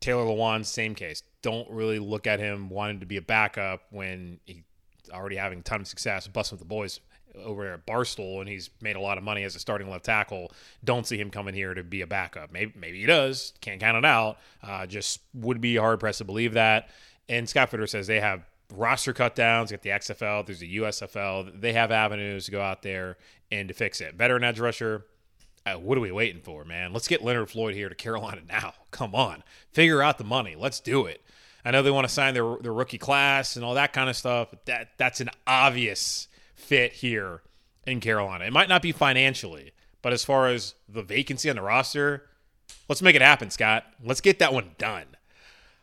Taylor 0.00 0.24
Lewan, 0.24 0.64
same 0.64 0.94
case. 0.94 1.22
Don't 1.42 1.68
really 1.70 1.98
look 1.98 2.26
at 2.26 2.38
him 2.38 2.68
wanting 2.68 3.00
to 3.00 3.06
be 3.06 3.16
a 3.16 3.22
backup 3.22 3.82
when 3.90 4.40
he's 4.44 4.62
already 5.10 5.36
having 5.36 5.60
a 5.60 5.62
ton 5.62 5.80
of 5.80 5.86
success 5.86 6.26
busting 6.26 6.56
with 6.56 6.60
the 6.60 6.68
boys 6.68 7.00
over 7.36 7.72
at 7.72 7.86
Barstool 7.86 8.40
and 8.40 8.48
he's 8.48 8.70
made 8.80 8.96
a 8.96 9.00
lot 9.00 9.18
of 9.18 9.24
money 9.24 9.44
as 9.44 9.54
a 9.54 9.58
starting 9.58 9.90
left 9.90 10.04
tackle. 10.04 10.52
Don't 10.84 11.06
see 11.06 11.18
him 11.18 11.30
coming 11.30 11.54
here 11.54 11.74
to 11.74 11.82
be 11.82 12.00
a 12.00 12.06
backup. 12.06 12.52
Maybe 12.52 12.72
maybe 12.76 13.00
he 13.00 13.06
does. 13.06 13.52
Can't 13.60 13.80
count 13.80 13.96
it 13.96 14.04
out. 14.04 14.38
Uh, 14.62 14.86
just 14.86 15.20
would 15.34 15.60
be 15.60 15.76
hard 15.76 16.00
pressed 16.00 16.18
to 16.18 16.24
believe 16.24 16.54
that. 16.54 16.88
And 17.28 17.48
Scott 17.48 17.70
Fitterer 17.70 17.88
says 17.88 18.06
they 18.06 18.20
have 18.20 18.44
roster 18.72 19.12
cut 19.12 19.34
downs. 19.34 19.70
Get 19.70 19.82
the 19.82 19.90
XFL. 19.90 20.46
There's 20.46 20.60
the 20.60 20.78
USFL. 20.78 21.60
They 21.60 21.72
have 21.72 21.90
avenues 21.90 22.46
to 22.46 22.50
go 22.50 22.60
out 22.60 22.82
there 22.82 23.16
and 23.50 23.68
to 23.68 23.74
fix 23.74 24.00
it. 24.00 24.14
Veteran 24.14 24.44
edge 24.44 24.60
rusher. 24.60 25.06
Uh, 25.66 25.74
what 25.74 25.98
are 25.98 26.00
we 26.00 26.10
waiting 26.10 26.40
for, 26.40 26.64
man? 26.64 26.92
Let's 26.92 27.06
get 27.06 27.22
Leonard 27.22 27.50
Floyd 27.50 27.74
here 27.74 27.88
to 27.88 27.94
Carolina 27.94 28.40
now. 28.48 28.74
Come 28.90 29.14
on, 29.14 29.42
figure 29.72 30.02
out 30.02 30.18
the 30.18 30.24
money. 30.24 30.54
Let's 30.56 30.80
do 30.80 31.06
it. 31.06 31.22
I 31.64 31.70
know 31.70 31.82
they 31.82 31.90
want 31.90 32.08
to 32.08 32.12
sign 32.12 32.34
their 32.34 32.56
their 32.60 32.72
rookie 32.72 32.98
class 32.98 33.56
and 33.56 33.64
all 33.64 33.74
that 33.74 33.92
kind 33.92 34.08
of 34.08 34.16
stuff, 34.16 34.48
but 34.50 34.64
that 34.66 34.90
that's 34.96 35.20
an 35.20 35.30
obvious 35.46 36.28
fit 36.60 36.92
here 36.94 37.42
in 37.86 38.00
Carolina. 38.00 38.44
It 38.44 38.52
might 38.52 38.68
not 38.68 38.82
be 38.82 38.92
financially, 38.92 39.72
but 40.02 40.12
as 40.12 40.24
far 40.24 40.48
as 40.48 40.74
the 40.88 41.02
vacancy 41.02 41.50
on 41.50 41.56
the 41.56 41.62
roster, 41.62 42.26
let's 42.88 43.02
make 43.02 43.16
it 43.16 43.22
happen, 43.22 43.50
Scott. 43.50 43.84
Let's 44.04 44.20
get 44.20 44.38
that 44.38 44.52
one 44.52 44.72
done. 44.78 45.06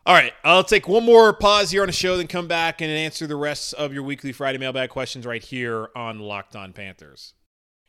All 0.06 0.14
right, 0.14 0.34
I'll 0.44 0.64
take 0.64 0.88
one 0.88 1.04
more 1.04 1.34
pause 1.34 1.72
here 1.72 1.82
on 1.82 1.88
the 1.88 1.94
show, 1.94 2.16
then 2.16 2.28
come 2.28 2.48
back 2.48 2.80
and 2.80 2.90
answer 2.90 3.28
the 3.28 3.36
rest 3.36 3.74
of 3.74 3.94
your 3.94 4.04
weekly 4.04 4.32
Friday 4.32 4.58
mailbag 4.58 4.90
questions 4.90 5.26
right 5.26 5.44
here 5.44 5.90
on 5.98 6.20
Locked 6.20 6.56
On 6.56 6.72
Panthers. 6.72 7.34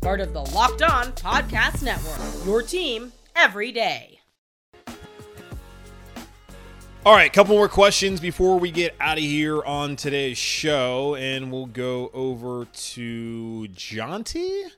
part 0.00 0.20
of 0.20 0.32
the 0.32 0.40
Locked 0.40 0.82
On 0.82 1.06
Podcast 1.12 1.82
Network. 1.82 2.46
Your 2.46 2.62
team 2.62 3.12
every 3.36 3.70
day. 3.70 4.20
All 7.04 7.14
right, 7.14 7.32
couple 7.32 7.54
more 7.54 7.68
questions 7.68 8.20
before 8.20 8.58
we 8.58 8.70
get 8.70 8.94
out 9.00 9.16
of 9.16 9.24
here 9.24 9.62
on 9.64 9.96
today's 9.96 10.36
show, 10.36 11.14
and 11.14 11.50
we'll 11.50 11.66
go 11.66 12.10
over 12.12 12.66
to 12.66 13.68
Jonty. 13.74 14.70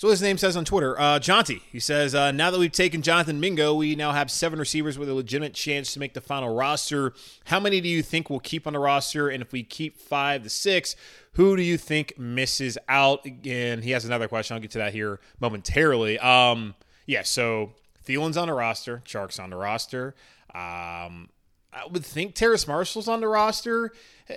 So 0.00 0.08
his 0.08 0.22
name 0.22 0.38
says 0.38 0.56
on 0.56 0.64
Twitter, 0.64 0.98
uh, 0.98 1.18
Jonty. 1.18 1.60
He 1.70 1.78
says, 1.78 2.14
uh, 2.14 2.32
now 2.32 2.50
that 2.50 2.58
we've 2.58 2.72
taken 2.72 3.02
Jonathan 3.02 3.38
Mingo, 3.38 3.74
we 3.74 3.94
now 3.94 4.12
have 4.12 4.30
seven 4.30 4.58
receivers 4.58 4.98
with 4.98 5.10
a 5.10 5.12
legitimate 5.12 5.52
chance 5.52 5.92
to 5.92 5.98
make 5.98 6.14
the 6.14 6.22
final 6.22 6.54
roster. 6.54 7.12
How 7.44 7.60
many 7.60 7.82
do 7.82 7.88
you 7.90 8.02
think 8.02 8.30
we'll 8.30 8.40
keep 8.40 8.66
on 8.66 8.72
the 8.72 8.78
roster? 8.78 9.28
And 9.28 9.42
if 9.42 9.52
we 9.52 9.62
keep 9.62 9.98
five 9.98 10.42
to 10.44 10.48
six, 10.48 10.96
who 11.34 11.54
do 11.54 11.60
you 11.62 11.76
think 11.76 12.18
misses 12.18 12.78
out? 12.88 13.26
And 13.44 13.84
he 13.84 13.90
has 13.90 14.06
another 14.06 14.26
question. 14.26 14.54
I'll 14.54 14.62
get 14.62 14.70
to 14.70 14.78
that 14.78 14.94
here 14.94 15.20
momentarily. 15.38 16.18
Um, 16.18 16.76
yeah, 17.04 17.22
so 17.22 17.72
Thielen's 18.08 18.38
on 18.38 18.48
the 18.48 18.54
roster, 18.54 19.02
Chark's 19.04 19.38
on 19.38 19.50
the 19.50 19.56
roster. 19.56 20.14
Um, 20.54 21.28
I 21.74 21.86
would 21.90 22.06
think 22.06 22.34
Terrace 22.34 22.66
Marshall's 22.66 23.06
on 23.06 23.20
the 23.20 23.28
roster, 23.28 23.92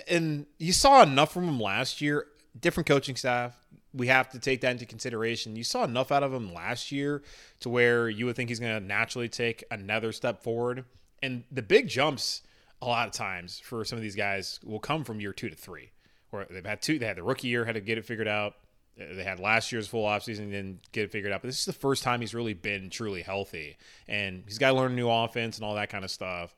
and 0.09 0.45
you 0.57 0.73
saw 0.73 1.03
enough 1.03 1.31
from 1.31 1.47
him 1.47 1.61
last 1.61 2.01
year. 2.01 2.25
Different 2.59 2.85
coaching 2.85 3.15
staff, 3.15 3.62
we 3.93 4.07
have 4.07 4.29
to 4.29 4.39
take 4.39 4.61
that 4.61 4.71
into 4.71 4.85
consideration. 4.85 5.55
You 5.55 5.63
saw 5.63 5.83
enough 5.83 6.11
out 6.11 6.23
of 6.23 6.33
him 6.33 6.53
last 6.53 6.91
year 6.91 7.21
to 7.59 7.69
where 7.69 8.09
you 8.09 8.25
would 8.25 8.35
think 8.35 8.49
he's 8.49 8.59
going 8.59 8.79
to 8.79 8.85
naturally 8.85 9.29
take 9.29 9.63
another 9.69 10.11
step 10.11 10.43
forward. 10.43 10.85
And 11.21 11.43
the 11.51 11.61
big 11.61 11.87
jumps, 11.87 12.41
a 12.81 12.87
lot 12.87 13.07
of 13.07 13.13
times 13.13 13.59
for 13.59 13.85
some 13.85 13.97
of 13.97 14.01
these 14.01 14.15
guys, 14.15 14.59
will 14.63 14.79
come 14.79 15.03
from 15.03 15.21
year 15.21 15.31
two 15.31 15.49
to 15.49 15.55
three, 15.55 15.91
where 16.31 16.45
they've 16.49 16.65
had 16.65 16.81
two. 16.81 16.97
They 16.97 17.05
had 17.05 17.17
the 17.17 17.23
rookie 17.23 17.47
year, 17.47 17.65
had 17.65 17.75
to 17.75 17.81
get 17.81 17.97
it 17.97 18.05
figured 18.05 18.27
out. 18.27 18.55
They 18.97 19.23
had 19.23 19.39
last 19.39 19.71
year's 19.71 19.87
full 19.87 20.05
offseason, 20.05 20.51
then 20.51 20.79
get 20.91 21.05
it 21.05 21.11
figured 21.11 21.31
out. 21.31 21.41
But 21.41 21.47
this 21.47 21.59
is 21.59 21.65
the 21.65 21.73
first 21.73 22.03
time 22.03 22.21
he's 22.21 22.35
really 22.35 22.53
been 22.53 22.89
truly 22.89 23.21
healthy, 23.21 23.77
and 24.07 24.43
he's 24.45 24.59
got 24.59 24.71
to 24.71 24.75
learn 24.75 24.91
a 24.91 24.95
new 24.95 25.09
offense 25.09 25.57
and 25.57 25.65
all 25.65 25.75
that 25.75 25.89
kind 25.89 26.03
of 26.03 26.11
stuff. 26.11 26.55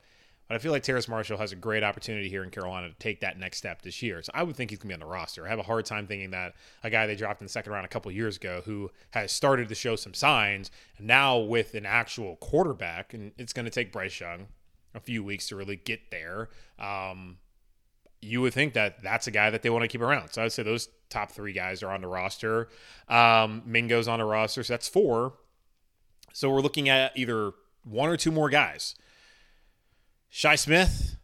But 0.48 0.56
I 0.56 0.58
feel 0.60 0.72
like 0.72 0.84
Terrace 0.84 1.08
Marshall 1.08 1.38
has 1.38 1.52
a 1.52 1.56
great 1.56 1.84
opportunity 1.84 2.30
here 2.30 2.44
in 2.44 2.52
Carolina 2.52 2.90
to 2.90 2.96
take 2.96 3.22
that 3.22 3.40
next 3.40 3.58
step 3.58 3.82
this 3.82 4.02
year. 4.04 4.22
So 4.22 4.32
I 4.36 4.44
would 4.44 4.56
think 4.56 4.70
he's 4.70 4.78
going 4.78 4.90
to 4.90 4.98
be 4.98 5.04
on 5.04 5.08
the 5.08 5.12
roster. 5.12 5.46
I 5.46 5.50
have 5.50 5.60
a 5.60 5.64
hard 5.64 5.86
time 5.86 6.06
thinking 6.06 6.32
that 6.32 6.54
a 6.84 6.90
guy 6.90 7.08
they 7.08 7.16
dropped 7.16 7.42
in 7.42 7.46
the 7.46 7.52
second 7.52 7.72
round 7.72 7.86
a 7.86 7.90
couple 7.90 8.12
years 8.12 8.38
ago 8.38 8.62
who 8.64 8.92
has 9.12 9.32
started 9.32 9.70
to 9.70 9.76
show 9.76 9.96
some 9.96 10.14
signs, 10.14 10.70
now 11.00 11.40
with 11.40 11.74
an 11.74 11.86
actual 11.86 12.36
quarterback, 12.36 13.14
and 13.14 13.32
it's 13.38 13.54
going 13.54 13.66
to 13.66 13.72
take 13.72 13.92
Bryce 13.92 14.20
Young 14.20 14.48
a 14.94 15.00
few 15.00 15.24
weeks 15.24 15.48
to 15.50 15.56
really 15.56 15.78
get 15.78 16.12
there. 16.12 16.50
Um, 16.78 17.38
you 18.22 18.42
would 18.42 18.54
think 18.54 18.74
that 18.74 19.02
that's 19.02 19.28
a 19.28 19.32
guy 19.32 19.50
that 19.50 19.62
they 19.62 19.70
want 19.70 19.84
to 19.84 19.88
keep 19.88 20.02
around. 20.02 20.32
So 20.32 20.42
I 20.42 20.46
would 20.46 20.52
say 20.52 20.64
those 20.64 20.90
top 21.10 21.32
three 21.32 21.54
guys 21.54 21.84
are 21.84 21.92
on 21.92 22.02
the 22.02 22.08
roster. 22.08 22.70
Um, 23.08 23.64
Mingo's 23.66 24.08
on 24.08 24.20
the 24.20 24.26
roster, 24.26 24.64
so 24.64 24.74
that's 24.74 24.88
four. 24.88 25.34
So 26.34 26.50
we're 26.50 26.62
looking 26.62 26.90
at 26.90 27.18
either 27.18 27.54
one 27.84 28.10
or 28.10 28.18
two 28.18 28.32
more 28.32 28.50
guys. 28.50 28.96
Shi 30.38 30.58
Smith, 30.58 31.16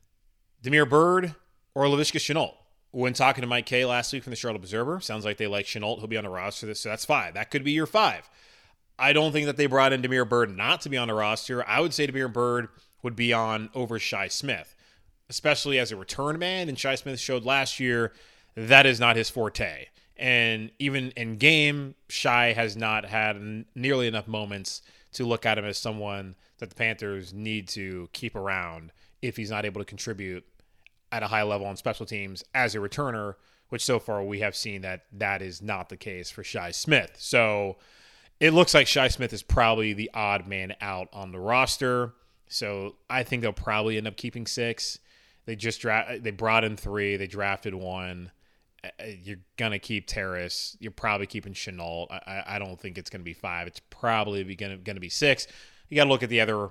Damiere 0.62 0.86
Byrd, 0.86 1.36
or 1.76 1.84
Laviska 1.84 2.18
Shenault. 2.18 2.54
When 2.92 3.12
talking 3.12 3.42
to 3.42 3.48
Mike 3.48 3.66
Kaye 3.66 3.84
last 3.84 4.14
week 4.14 4.24
from 4.24 4.32
the 4.32 4.38
Charlotte 4.38 4.62
Observer, 4.62 5.02
sounds 5.02 5.26
like 5.26 5.36
they 5.36 5.48
like 5.48 5.66
Shenault. 5.66 5.98
He'll 5.98 6.08
be 6.08 6.16
on 6.16 6.24
the 6.24 6.30
roster, 6.30 6.74
so 6.74 6.88
that's 6.88 7.04
five. 7.04 7.34
That 7.34 7.52
could 7.52 7.66
be 7.66 7.74
your 7.74 7.88
five. 7.88 8.30
I 8.98 9.12
don't 9.12 9.34
think 9.34 9.48
that 9.48 9.58
they 9.58 9.66
brought 9.66 9.92
in 9.92 10.02
Damiere 10.02 10.24
Byrd 10.24 10.56
not 10.56 10.80
to 10.84 10.90
be 10.90 10.96
on 10.96 11.10
the 11.10 11.14
roster. 11.14 11.68
I 11.68 11.82
would 11.82 11.94
say 11.94 12.06
Damiere 12.06 12.30
Byrd 12.30 12.70
would 13.04 13.18
be 13.18 13.34
on 13.34 13.70
over 13.76 14.00
Shi 14.00 14.30
Smith, 14.30 14.74
especially 15.30 15.78
as 15.78 15.92
a 15.92 15.98
return 15.98 16.40
man. 16.40 16.70
And 16.70 16.80
Shi 16.80 16.96
Smith 16.96 17.20
showed 17.20 17.44
last 17.44 17.82
year 17.82 18.14
that 18.56 18.86
is 18.86 19.02
not 19.02 19.18
his 19.18 19.30
forte. 19.30 19.88
And 20.16 20.72
even 20.80 21.12
in 21.18 21.36
game, 21.36 21.96
Shi 22.08 22.54
has 22.54 22.78
not 22.78 23.04
had 23.04 23.66
nearly 23.76 24.08
enough 24.08 24.30
moments 24.30 24.82
to 25.16 25.26
look 25.26 25.46
at 25.46 25.58
him 25.58 25.66
as 25.66 25.78
someone 25.78 26.36
that 26.62 26.70
the 26.70 26.76
Panthers 26.76 27.34
need 27.34 27.68
to 27.70 28.08
keep 28.14 28.36
around 28.36 28.92
if 29.22 29.36
he's 29.36 29.50
not 29.50 29.66
able 29.66 29.82
to 29.82 29.86
contribute 29.86 30.46
at 31.12 31.24
a 31.24 31.28
high 31.28 31.44
level 31.44 31.68
on 31.68 31.76
special 31.76 32.06
teams 32.06 32.44
as 32.54 32.76
a 32.76 32.78
returner, 32.78 33.36
which 33.70 33.84
so 33.84 34.00
far 34.00 34.24
we 34.24 34.40
have 34.40 34.56
seen 34.56 34.82
that 34.84 35.06
that 35.12 35.42
is 35.42 35.62
not 35.62 35.90
the 35.90 35.98
case 35.98 36.30
for 36.30 36.44
Shi 36.44 36.72
Smith. 36.72 37.12
So 37.18 37.78
it 38.40 38.54
looks 38.54 38.74
like 38.74 38.88
Shi 38.88 39.10
Smith 39.10 39.34
is 39.34 39.44
probably 39.44 39.94
the 39.94 40.12
odd 40.14 40.48
man 40.48 40.76
out 40.82 41.10
on 41.12 41.32
the 41.32 41.40
roster. 41.40 42.14
So 42.48 42.96
I 43.10 43.24
think 43.24 43.42
they'll 43.42 43.54
probably 43.54 43.98
end 43.98 44.08
up 44.08 44.16
keeping 44.16 44.46
six. 44.46 45.00
They 45.46 45.56
just 45.56 45.82
dra- 45.82 46.20
they 46.20 46.32
brought 46.32 46.64
in 46.64 46.78
three. 46.78 47.18
They 47.18 47.28
drafted 47.28 47.74
one. 47.74 48.32
Uh, 48.84 48.90
uh, 49.00 49.06
you're 49.24 49.40
gonna 49.58 49.80
keep 49.80 50.06
Terrace. 50.06 50.78
You're 50.80 50.92
probably 50.92 51.26
keeping 51.26 51.54
Shenault. 51.54 52.12
I, 52.12 52.44
I 52.46 52.60
don't 52.60 52.80
think 52.80 53.00
it's 53.00 53.10
gonna 53.10 53.24
be 53.24 53.34
five. 53.34 53.68
It's 53.68 53.82
probably 53.90 54.44
gonna 54.56 54.78
gonna 54.78 55.00
be 55.00 55.10
six. 55.10 55.48
You 55.92 55.98
got 55.98 56.06
to 56.06 56.10
look 56.10 56.24
at 56.24 56.30
the 56.30 56.42
other 56.42 56.70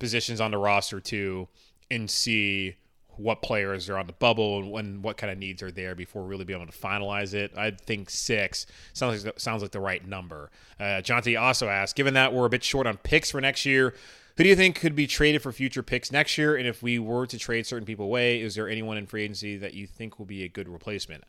positions 0.00 0.40
on 0.40 0.50
the 0.50 0.58
roster 0.58 0.98
too 0.98 1.46
and 1.90 2.10
see 2.10 2.74
what 3.16 3.42
players 3.42 3.90
are 3.90 3.98
on 3.98 4.06
the 4.06 4.14
bubble 4.14 4.58
and 4.58 4.70
when 4.70 5.02
what 5.02 5.18
kind 5.18 5.30
of 5.30 5.38
needs 5.38 5.62
are 5.62 5.70
there 5.70 5.94
before 5.94 6.24
really 6.24 6.44
being 6.44 6.60
able 6.60 6.72
to 6.72 6.76
finalize 6.76 7.34
it. 7.34 7.52
I 7.56 7.72
think 7.72 8.08
six 8.08 8.66
sounds 8.94 9.24
like 9.24 9.38
sounds 9.38 9.62
like 9.62 9.72
the 9.72 9.80
right 9.80 10.04
number. 10.06 10.50
Uh, 10.80 11.02
also 11.38 11.68
asked, 11.68 11.94
given 11.94 12.14
that 12.14 12.32
we're 12.32 12.46
a 12.46 12.50
bit 12.50 12.64
short 12.64 12.86
on 12.86 12.96
picks 12.96 13.30
for 13.30 13.40
next 13.40 13.66
year, 13.66 13.94
who 14.36 14.44
do 14.44 14.48
you 14.48 14.56
think 14.56 14.76
could 14.76 14.94
be 14.94 15.06
traded 15.06 15.42
for 15.42 15.52
future 15.52 15.82
picks 15.82 16.10
next 16.10 16.38
year? 16.38 16.56
And 16.56 16.66
if 16.66 16.82
we 16.82 16.98
were 16.98 17.26
to 17.26 17.38
trade 17.38 17.66
certain 17.66 17.84
people 17.84 18.06
away, 18.06 18.40
is 18.40 18.54
there 18.54 18.68
anyone 18.68 18.96
in 18.96 19.06
free 19.06 19.24
agency 19.24 19.58
that 19.58 19.74
you 19.74 19.86
think 19.86 20.18
will 20.18 20.26
be 20.26 20.44
a 20.44 20.48
good 20.48 20.68
replacement? 20.68 21.24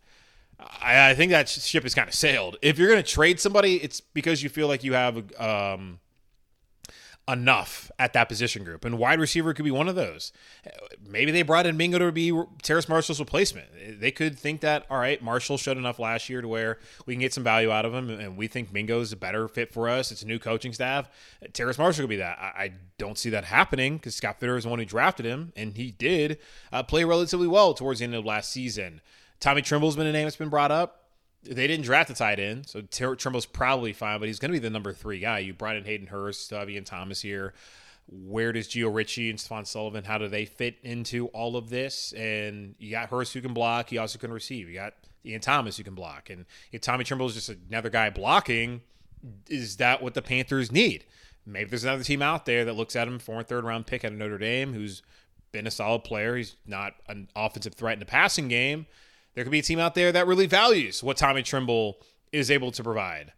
I, 0.81 1.09
I 1.09 1.15
think 1.15 1.31
that 1.31 1.49
ship 1.49 1.83
has 1.83 1.93
kind 1.93 2.07
of 2.07 2.15
sailed. 2.15 2.57
If 2.61 2.77
you're 2.77 2.87
going 2.87 3.03
to 3.03 3.09
trade 3.09 3.39
somebody, 3.39 3.75
it's 3.83 3.99
because 3.99 4.41
you 4.41 4.49
feel 4.49 4.69
like 4.69 4.83
you 4.83 4.93
have 4.93 5.17
um, 5.39 5.99
enough 7.27 7.89
at 7.97 8.11
that 8.13 8.27
position 8.27 8.63
group. 8.63 8.83
And 8.83 8.97
wide 8.97 9.19
receiver 9.19 9.53
could 9.53 9.63
be 9.63 9.71
one 9.71 9.87
of 9.87 9.95
those. 9.95 10.33
Maybe 11.07 11.31
they 11.31 11.41
brought 11.41 11.65
in 11.65 11.77
Mingo 11.77 11.97
to 11.97 12.11
be 12.11 12.37
Terrace 12.61 12.89
Marshall's 12.89 13.19
replacement. 13.19 13.67
They 13.99 14.11
could 14.11 14.37
think 14.37 14.61
that, 14.61 14.85
all 14.89 14.97
right, 14.97 15.21
Marshall 15.21 15.57
showed 15.57 15.77
enough 15.77 15.99
last 15.99 16.27
year 16.29 16.41
to 16.41 16.47
where 16.47 16.79
we 17.05 17.13
can 17.13 17.21
get 17.21 17.33
some 17.33 17.43
value 17.43 17.71
out 17.71 17.85
of 17.85 17.93
him, 17.93 18.09
and 18.09 18.35
we 18.35 18.47
think 18.47 18.73
Mingo 18.73 18.99
is 18.99 19.13
a 19.13 19.15
better 19.17 19.47
fit 19.47 19.71
for 19.71 19.87
us. 19.87 20.11
It's 20.11 20.21
a 20.21 20.27
new 20.27 20.39
coaching 20.39 20.73
staff. 20.73 21.09
Terrace 21.53 21.77
Marshall 21.77 22.03
could 22.03 22.09
be 22.09 22.17
that. 22.17 22.37
I 22.39 22.73
don't 22.97 23.17
see 23.17 23.29
that 23.29 23.45
happening 23.45 23.97
because 23.97 24.15
Scott 24.15 24.39
Fitter 24.39 24.57
is 24.57 24.65
the 24.65 24.69
one 24.69 24.79
who 24.79 24.85
drafted 24.85 25.25
him, 25.25 25.53
and 25.55 25.77
he 25.77 25.91
did 25.91 26.39
uh, 26.73 26.83
play 26.83 27.05
relatively 27.05 27.47
well 27.47 27.73
towards 27.73 27.99
the 27.99 28.05
end 28.05 28.15
of 28.15 28.25
last 28.25 28.51
season. 28.51 28.99
Tommy 29.39 29.61
Tremble's 29.61 29.95
been 29.95 30.07
a 30.07 30.11
name 30.11 30.25
that's 30.25 30.35
been 30.35 30.49
brought 30.49 30.71
up 30.71 31.02
they 31.43 31.67
didn't 31.67 31.85
draft 31.85 32.09
a 32.09 32.13
tight 32.13 32.39
end, 32.39 32.67
so 32.67 32.81
Ter- 32.81 33.15
Tremble's 33.15 33.45
probably 33.45 33.93
fine, 33.93 34.19
but 34.19 34.27
he's 34.27 34.39
going 34.39 34.51
to 34.51 34.53
be 34.53 34.59
the 34.59 34.69
number 34.69 34.93
three 34.93 35.19
guy. 35.19 35.39
You 35.39 35.53
brought 35.53 35.75
in 35.75 35.85
Hayden 35.85 36.07
Hurst, 36.07 36.51
Ian 36.51 36.83
Thomas 36.83 37.21
here. 37.21 37.53
Where 38.07 38.51
does 38.51 38.67
Gio 38.67 38.93
Ricci 38.93 39.29
and 39.29 39.39
Stephon 39.39 39.65
Sullivan, 39.65 40.03
how 40.03 40.17
do 40.17 40.27
they 40.27 40.45
fit 40.45 40.75
into 40.83 41.27
all 41.27 41.55
of 41.55 41.69
this? 41.69 42.13
And 42.13 42.75
you 42.77 42.91
got 42.91 43.09
Hurst 43.09 43.33
who 43.33 43.41
can 43.41 43.53
block. 43.53 43.89
He 43.89 43.97
also 43.97 44.19
can 44.19 44.31
receive. 44.31 44.67
You 44.67 44.75
got 44.75 44.93
Ian 45.25 45.41
Thomas 45.41 45.77
who 45.77 45.83
can 45.83 45.95
block. 45.95 46.29
And 46.29 46.45
if 46.71 46.81
Tommy 46.81 47.03
Tremble 47.03 47.27
is 47.27 47.33
just 47.33 47.49
another 47.69 47.89
guy 47.89 48.09
blocking, 48.09 48.81
is 49.49 49.77
that 49.77 50.01
what 50.01 50.13
the 50.13 50.21
Panthers 50.21 50.71
need? 50.71 51.05
Maybe 51.45 51.69
there's 51.69 51.83
another 51.83 52.03
team 52.03 52.21
out 52.21 52.45
there 52.45 52.65
that 52.65 52.73
looks 52.73 52.95
at 52.95 53.07
him 53.07 53.19
for 53.19 53.41
a 53.41 53.43
third 53.43 53.63
round 53.63 53.85
pick 53.85 54.03
at 54.03 54.13
Notre 54.13 54.37
Dame 54.37 54.73
who's 54.73 55.01
been 55.51 55.67
a 55.67 55.71
solid 55.71 56.03
player. 56.03 56.35
He's 56.35 56.55
not 56.65 56.93
an 57.07 57.29
offensive 57.35 57.73
threat 57.73 57.93
in 57.93 57.99
the 57.99 58.05
passing 58.05 58.47
game 58.47 58.85
there 59.35 59.43
could 59.43 59.51
be 59.51 59.59
a 59.59 59.63
team 59.63 59.79
out 59.79 59.95
there 59.95 60.11
that 60.11 60.27
really 60.27 60.45
values 60.45 61.03
what 61.03 61.17
Tommy 61.17 61.43
Tremble 61.43 61.97
is 62.31 62.51
able 62.51 62.71
to 62.71 62.83
provide. 62.83 63.33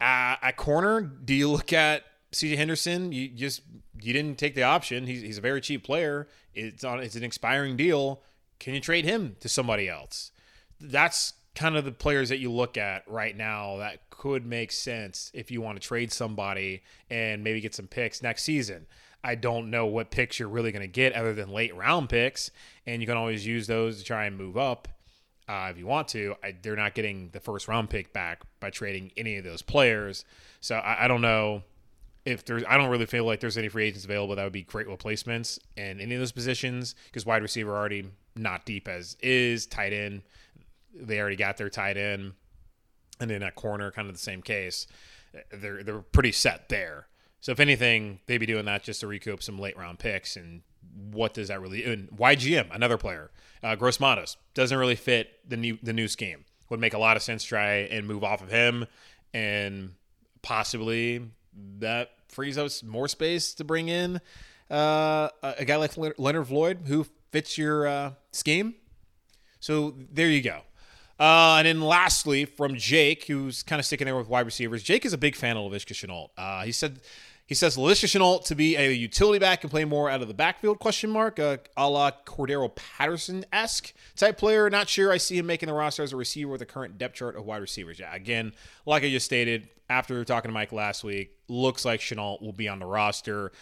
Uh, 0.00 0.36
at 0.42 0.56
corner, 0.56 1.00
do 1.00 1.34
you 1.34 1.48
look 1.48 1.72
at 1.72 2.04
CJ 2.32 2.56
Henderson? 2.56 3.12
You 3.12 3.28
just 3.28 3.62
you 4.00 4.12
didn't 4.12 4.38
take 4.38 4.54
the 4.54 4.64
option. 4.64 5.06
He's, 5.06 5.22
he's 5.22 5.38
a 5.38 5.42
very 5.42 5.60
cheap 5.60 5.84
player. 5.84 6.28
It's 6.54 6.82
on 6.82 7.00
it's 7.00 7.14
an 7.14 7.22
expiring 7.22 7.76
deal. 7.76 8.22
Can 8.58 8.74
you 8.74 8.80
trade 8.80 9.04
him 9.04 9.36
to 9.40 9.48
somebody 9.48 9.88
else? 9.88 10.32
That's 10.80 11.34
kind 11.54 11.76
of 11.76 11.84
the 11.84 11.92
players 11.92 12.30
that 12.30 12.38
you 12.38 12.50
look 12.50 12.76
at 12.76 13.06
right 13.06 13.36
now 13.36 13.76
that 13.76 14.08
could 14.10 14.46
make 14.46 14.72
sense 14.72 15.30
if 15.34 15.50
you 15.50 15.60
want 15.60 15.80
to 15.80 15.86
trade 15.86 16.12
somebody 16.12 16.82
and 17.10 17.44
maybe 17.44 17.60
get 17.60 17.74
some 17.74 17.86
picks 17.86 18.22
next 18.22 18.42
season. 18.42 18.86
I 19.24 19.34
don't 19.36 19.70
know 19.70 19.86
what 19.86 20.10
picks 20.10 20.38
you're 20.38 20.48
really 20.48 20.72
going 20.72 20.82
to 20.82 20.88
get 20.88 21.12
other 21.12 21.34
than 21.34 21.50
late 21.50 21.74
round 21.76 22.08
picks, 22.08 22.50
and 22.86 23.00
you 23.00 23.06
can 23.06 23.16
always 23.16 23.46
use 23.46 23.66
those 23.66 23.98
to 23.98 24.04
try 24.04 24.24
and 24.24 24.36
move 24.36 24.56
up 24.56 24.88
uh, 25.52 25.68
if 25.70 25.76
you 25.76 25.86
want 25.86 26.08
to. 26.08 26.34
I, 26.42 26.54
they're 26.62 26.76
not 26.76 26.94
getting 26.94 27.28
the 27.32 27.40
first 27.40 27.68
round 27.68 27.90
pick 27.90 28.12
back 28.14 28.40
by 28.58 28.70
trading 28.70 29.12
any 29.18 29.36
of 29.36 29.44
those 29.44 29.60
players. 29.60 30.24
So 30.60 30.76
I, 30.76 31.04
I, 31.04 31.08
don't 31.08 31.20
know 31.20 31.62
if 32.24 32.44
there's. 32.46 32.64
I 32.66 32.78
don't 32.78 32.88
really 32.88 33.04
feel 33.04 33.26
like 33.26 33.40
there's 33.40 33.58
any 33.58 33.68
free 33.68 33.84
agents 33.84 34.06
available 34.06 34.34
that 34.34 34.44
would 34.44 34.52
be 34.52 34.62
great 34.62 34.88
replacements 34.88 35.58
in 35.76 36.00
any 36.00 36.14
of 36.14 36.20
those 36.20 36.32
positions 36.32 36.94
because 37.06 37.26
wide 37.26 37.42
receiver 37.42 37.76
already 37.76 38.06
not 38.34 38.64
deep 38.64 38.88
as 38.88 39.18
is. 39.20 39.66
Tight 39.66 39.92
end, 39.92 40.22
they 40.94 41.20
already 41.20 41.36
got 41.36 41.58
their 41.58 41.68
tight 41.68 41.98
end, 41.98 42.32
and 43.20 43.30
then 43.30 43.42
at 43.42 43.54
corner, 43.54 43.90
kind 43.90 44.08
of 44.08 44.14
the 44.14 44.20
same 44.20 44.40
case. 44.40 44.86
They're 45.52 45.82
they're 45.82 45.98
pretty 45.98 46.32
set 46.32 46.70
there. 46.70 47.08
So 47.40 47.52
if 47.52 47.60
anything, 47.60 48.20
they'd 48.24 48.38
be 48.38 48.46
doing 48.46 48.64
that 48.64 48.84
just 48.84 49.00
to 49.00 49.06
recoup 49.06 49.42
some 49.42 49.58
late 49.58 49.76
round 49.76 49.98
picks. 49.98 50.34
And 50.36 50.62
what 51.10 51.34
does 51.34 51.48
that 51.48 51.60
really? 51.60 51.84
And 51.84 52.10
YGM, 52.10 52.74
another 52.74 52.98
player, 52.98 53.30
uh, 53.62 53.74
Gross 53.76 53.98
doesn't 54.54 54.76
really 54.76 54.96
fit 54.96 55.28
the 55.48 55.56
new 55.56 55.78
the 55.82 55.92
new 55.92 56.08
scheme. 56.08 56.44
Would 56.70 56.80
make 56.80 56.94
a 56.94 56.98
lot 56.98 57.16
of 57.16 57.22
sense 57.22 57.44
try 57.44 57.74
and 57.90 58.06
move 58.06 58.24
off 58.24 58.42
of 58.42 58.50
him, 58.50 58.86
and 59.34 59.92
possibly 60.40 61.22
that 61.78 62.10
frees 62.28 62.56
up 62.56 62.70
more 62.82 63.08
space 63.08 63.54
to 63.54 63.64
bring 63.64 63.88
in 63.88 64.20
uh, 64.70 65.28
a 65.42 65.64
guy 65.64 65.76
like 65.76 65.92
Leonard 66.18 66.48
Floyd 66.48 66.80
who 66.86 67.06
fits 67.30 67.58
your 67.58 67.86
uh, 67.86 68.12
scheme. 68.32 68.74
So 69.60 69.94
there 70.12 70.28
you 70.28 70.42
go. 70.42 70.62
Uh, 71.20 71.56
and 71.58 71.66
then 71.66 71.80
lastly, 71.80 72.44
from 72.44 72.74
Jake, 72.76 73.26
who's 73.26 73.62
kind 73.62 73.78
of 73.78 73.86
sticking 73.86 74.06
there 74.06 74.16
with 74.16 74.28
wide 74.28 74.46
receivers. 74.46 74.82
Jake 74.82 75.04
is 75.04 75.12
a 75.12 75.18
big 75.18 75.36
fan 75.36 75.56
of 75.56 75.70
Laviska 75.70 75.92
Shenault. 75.92 76.30
Uh, 76.36 76.64
he 76.64 76.72
said 76.72 77.00
he 77.52 77.54
says 77.54 77.76
Laviska 77.76 78.06
Shenault 78.06 78.46
to 78.46 78.54
be 78.54 78.76
a 78.76 78.90
utility 78.92 79.38
back 79.38 79.62
and 79.62 79.70
play 79.70 79.84
more 79.84 80.08
out 80.08 80.22
of 80.22 80.28
the 80.28 80.32
backfield, 80.32 80.78
question 80.78 81.10
mark, 81.10 81.38
uh, 81.38 81.58
a 81.76 81.86
la 81.86 82.10
Cordarrelle 82.24 82.74
Patterson-esque 82.74 83.92
type 84.16 84.38
player. 84.38 84.70
Not 84.70 84.88
sure 84.88 85.12
I 85.12 85.18
see 85.18 85.36
him 85.36 85.44
making 85.44 85.66
the 85.66 85.74
roster 85.74 86.02
as 86.02 86.14
a 86.14 86.16
receiver 86.16 86.50
with 86.50 86.60
the 86.60 86.66
current 86.66 86.96
depth 86.96 87.16
chart 87.16 87.36
of 87.36 87.44
wide 87.44 87.58
receivers. 87.58 87.98
Yeah, 87.98 88.14
again, 88.14 88.54
like 88.86 89.04
I 89.04 89.10
just 89.10 89.26
stated, 89.26 89.68
after 89.90 90.24
talking 90.24 90.48
to 90.48 90.54
Mike 90.54 90.72
last 90.72 91.04
week, 91.04 91.36
looks 91.46 91.84
like 91.84 92.00
Shenault 92.00 92.40
will 92.40 92.54
be 92.54 92.68
on 92.70 92.78
the 92.78 92.86
roster. 92.86 93.52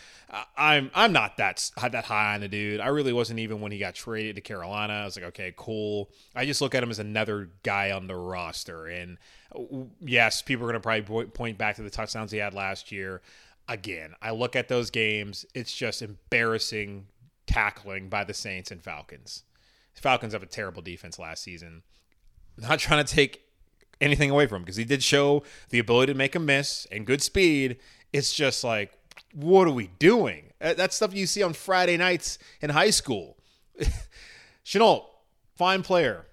I'm 0.57 0.93
I'm 0.95 1.13
not 1.13 1.39
that 1.39 1.69
that 1.91 2.05
high 2.05 2.35
on 2.35 2.43
the 2.43 2.49
dude. 2.49 2.79
I 2.79 2.87
really 2.87 3.13
wasn't 3.13 3.41
even 3.41 3.61
when 3.61 3.73
he 3.73 3.79
got 3.79 3.97
traded 3.97 4.37
to 4.37 4.41
Carolina. 4.41 4.93
I 4.93 5.05
was 5.05 5.17
like, 5.17 5.25
okay, 5.25 5.53
cool. 5.57 6.11
I 6.37 6.47
just 6.47 6.61
look 6.61 6.77
at 6.77 6.85
him 6.85 6.93
as 6.93 7.01
another 7.01 7.51
guy 7.65 7.91
on 7.91 8.07
the 8.07 8.15
roster. 8.15 8.87
And 8.87 9.19
yes, 10.01 10.43
people 10.43 10.65
are 10.67 10.69
going 10.71 10.81
to 10.81 10.81
probably 10.81 11.25
point 11.27 11.59
back 11.59 11.75
to 11.75 11.83
the 11.83 11.91
touchdowns 11.91 12.31
he 12.31 12.39
had 12.39 12.55
last 12.55 12.93
year 12.93 13.21
again, 13.71 14.15
I 14.21 14.33
look 14.33 14.57
at 14.57 14.69
those 14.69 14.91
games, 14.91 15.47
it's 15.55 15.75
just 15.75 16.03
embarrassing 16.03 17.07
tackling 17.47 18.09
by 18.09 18.25
the 18.25 18.35
Saints 18.35 18.71
and 18.71 18.83
Falcons. 18.83 19.45
The 19.95 20.03
Falcons 20.03 20.33
have 20.33 20.43
a 20.43 20.47
terrible 20.47 20.83
defense 20.83 21.19
last 21.19 21.43
season. 21.43 21.83
Not 22.59 22.81
trying 22.81 23.05
to 23.05 23.15
take 23.15 23.43
anything 24.01 24.29
away 24.29 24.47
from 24.47 24.57
him 24.57 24.63
because 24.63 24.77
he 24.77 24.85
did 24.85 25.03
show 25.03 25.45
the 25.71 25.79
ability 25.79 26.13
to 26.13 26.19
make 26.19 26.35
a 26.35 26.41
miss 26.41 26.87
and 26.91 27.07
good 27.07 27.23
speed. 27.23 27.79
It's 28.13 28.35
just 28.35 28.65
like 28.65 28.99
what 29.33 29.69
are 29.69 29.73
we 29.73 29.89
doing? 29.99 30.53
Uh, 30.61 30.75
that's 30.75 30.97
stuff 30.97 31.15
you 31.15 31.27
see 31.27 31.43
on 31.43 31.53
Friday 31.53 31.97
nights 31.97 32.39
in 32.61 32.71
high 32.71 32.91
school. 32.91 33.37
Shenault, 34.65 35.05
fine 35.55 35.83
player. 35.83 36.27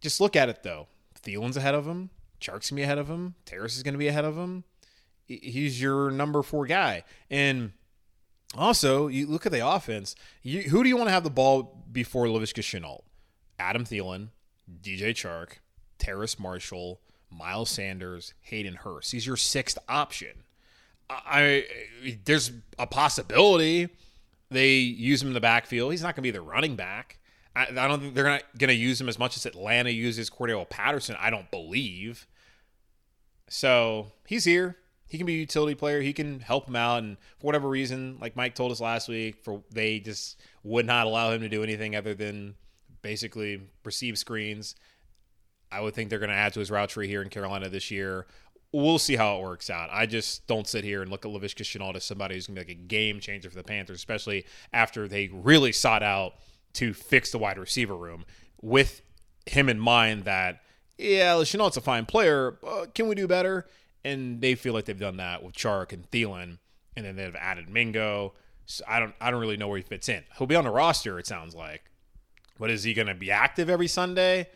Just 0.00 0.20
look 0.20 0.34
at 0.34 0.48
it 0.48 0.62
though. 0.62 0.88
Thielen's 1.22 1.56
ahead 1.56 1.74
of 1.74 1.86
him. 1.86 2.10
Chark's 2.40 2.70
gonna 2.70 2.80
be 2.80 2.84
ahead 2.84 2.98
of 2.98 3.08
him. 3.08 3.34
Terrace 3.44 3.76
is 3.76 3.82
gonna 3.82 3.98
be 3.98 4.08
ahead 4.08 4.24
of 4.24 4.36
him. 4.36 4.64
He's 5.28 5.80
your 5.80 6.10
number 6.10 6.42
four 6.42 6.66
guy. 6.66 7.04
And 7.30 7.72
also, 8.56 9.08
you 9.08 9.26
look 9.26 9.44
at 9.46 9.52
the 9.52 9.66
offense. 9.66 10.16
You, 10.42 10.62
who 10.62 10.82
do 10.82 10.88
you 10.88 10.96
want 10.96 11.08
to 11.08 11.12
have 11.12 11.24
the 11.24 11.30
ball 11.30 11.84
before 11.92 12.26
Laviska 12.26 12.62
Shenault? 12.62 13.02
Adam 13.58 13.84
Thielen, 13.84 14.28
DJ 14.82 15.10
Chark, 15.10 15.58
Terrace 15.98 16.38
Marshall, 16.38 17.00
Miles 17.30 17.68
Sanders, 17.68 18.32
Hayden 18.40 18.76
Hurst. 18.76 19.12
He's 19.12 19.26
your 19.26 19.36
sixth 19.36 19.78
option. 19.88 20.44
I, 21.10 21.64
I 22.04 22.18
there's 22.24 22.52
a 22.78 22.86
possibility 22.86 23.88
they 24.50 24.76
use 24.76 25.20
him 25.20 25.28
in 25.28 25.34
the 25.34 25.40
backfield. 25.40 25.90
He's 25.90 26.02
not 26.02 26.14
going 26.14 26.22
to 26.22 26.22
be 26.22 26.30
the 26.30 26.40
running 26.40 26.76
back. 26.76 27.18
I, 27.54 27.64
I 27.64 27.88
don't 27.88 28.00
think 28.00 28.14
they're 28.14 28.40
going 28.56 28.68
to 28.68 28.74
use 28.74 29.00
him 29.00 29.08
as 29.08 29.18
much 29.18 29.36
as 29.36 29.44
Atlanta 29.44 29.90
uses 29.90 30.30
Cordell 30.30 30.68
Patterson. 30.68 31.16
I 31.18 31.30
don't 31.30 31.50
believe. 31.50 32.26
So 33.48 34.12
he's 34.26 34.44
here. 34.44 34.76
He 35.08 35.16
can 35.16 35.26
be 35.26 35.34
a 35.34 35.38
utility 35.38 35.74
player. 35.74 36.00
He 36.00 36.12
can 36.12 36.40
help 36.40 36.68
him 36.68 36.76
out, 36.76 37.02
and 37.02 37.16
for 37.38 37.46
whatever 37.46 37.68
reason, 37.68 38.18
like 38.20 38.36
Mike 38.36 38.54
told 38.54 38.70
us 38.72 38.80
last 38.80 39.08
week, 39.08 39.42
for 39.42 39.62
they 39.72 40.00
just 40.00 40.38
would 40.62 40.86
not 40.86 41.06
allow 41.06 41.30
him 41.32 41.40
to 41.40 41.48
do 41.48 41.62
anything 41.62 41.96
other 41.96 42.14
than 42.14 42.54
basically 43.02 43.62
receive 43.84 44.18
screens. 44.18 44.74
I 45.70 45.80
would 45.80 45.94
think 45.94 46.10
they're 46.10 46.18
going 46.18 46.30
to 46.30 46.36
add 46.36 46.52
to 46.54 46.60
his 46.60 46.70
route 46.70 46.90
tree 46.90 47.08
here 47.08 47.22
in 47.22 47.28
Carolina 47.28 47.68
this 47.68 47.90
year. 47.90 48.26
We'll 48.72 48.98
see 48.98 49.16
how 49.16 49.38
it 49.38 49.42
works 49.42 49.70
out. 49.70 49.88
I 49.90 50.04
just 50.04 50.46
don't 50.46 50.68
sit 50.68 50.84
here 50.84 51.00
and 51.00 51.10
look 51.10 51.24
at 51.24 51.32
Laviska 51.32 51.62
Shenault 51.62 51.96
as 51.96 52.04
somebody 52.04 52.34
who's 52.34 52.46
going 52.46 52.56
to 52.56 52.64
be 52.64 52.72
like 52.72 52.78
a 52.78 52.82
game 52.86 53.18
changer 53.18 53.48
for 53.48 53.56
the 53.56 53.64
Panthers, 53.64 53.96
especially 53.96 54.44
after 54.72 55.08
they 55.08 55.28
really 55.32 55.72
sought 55.72 56.02
out 56.02 56.34
to 56.74 56.92
fix 56.92 57.32
the 57.32 57.38
wide 57.38 57.58
receiver 57.58 57.96
room 57.96 58.26
with 58.60 59.00
him 59.46 59.70
in 59.70 59.78
mind 59.78 60.24
that, 60.24 60.60
yeah, 60.98 61.34
Shenault's 61.36 61.78
a 61.78 61.80
fine 61.80 62.04
player. 62.04 62.58
can 62.94 63.08
we 63.08 63.14
do 63.14 63.26
better? 63.26 63.66
And 64.04 64.40
they 64.40 64.54
feel 64.54 64.74
like 64.74 64.84
they've 64.84 64.98
done 64.98 65.16
that 65.18 65.42
with 65.42 65.54
Chark 65.54 65.92
and 65.92 66.10
Thielen, 66.10 66.58
and 66.96 67.04
then 67.04 67.16
they've 67.16 67.36
added 67.36 67.68
Mingo. 67.68 68.34
So 68.66 68.84
I 68.86 69.00
don't, 69.00 69.14
I 69.20 69.30
don't 69.30 69.40
really 69.40 69.56
know 69.56 69.68
where 69.68 69.78
he 69.78 69.82
fits 69.82 70.08
in. 70.08 70.24
He'll 70.36 70.46
be 70.46 70.54
on 70.54 70.64
the 70.64 70.70
roster, 70.70 71.18
it 71.18 71.26
sounds 71.26 71.54
like. 71.54 71.84
But 72.58 72.70
is 72.70 72.84
he 72.84 72.94
going 72.94 73.08
to 73.08 73.14
be 73.14 73.30
active 73.30 73.70
every 73.70 73.88
Sunday? 73.88 74.48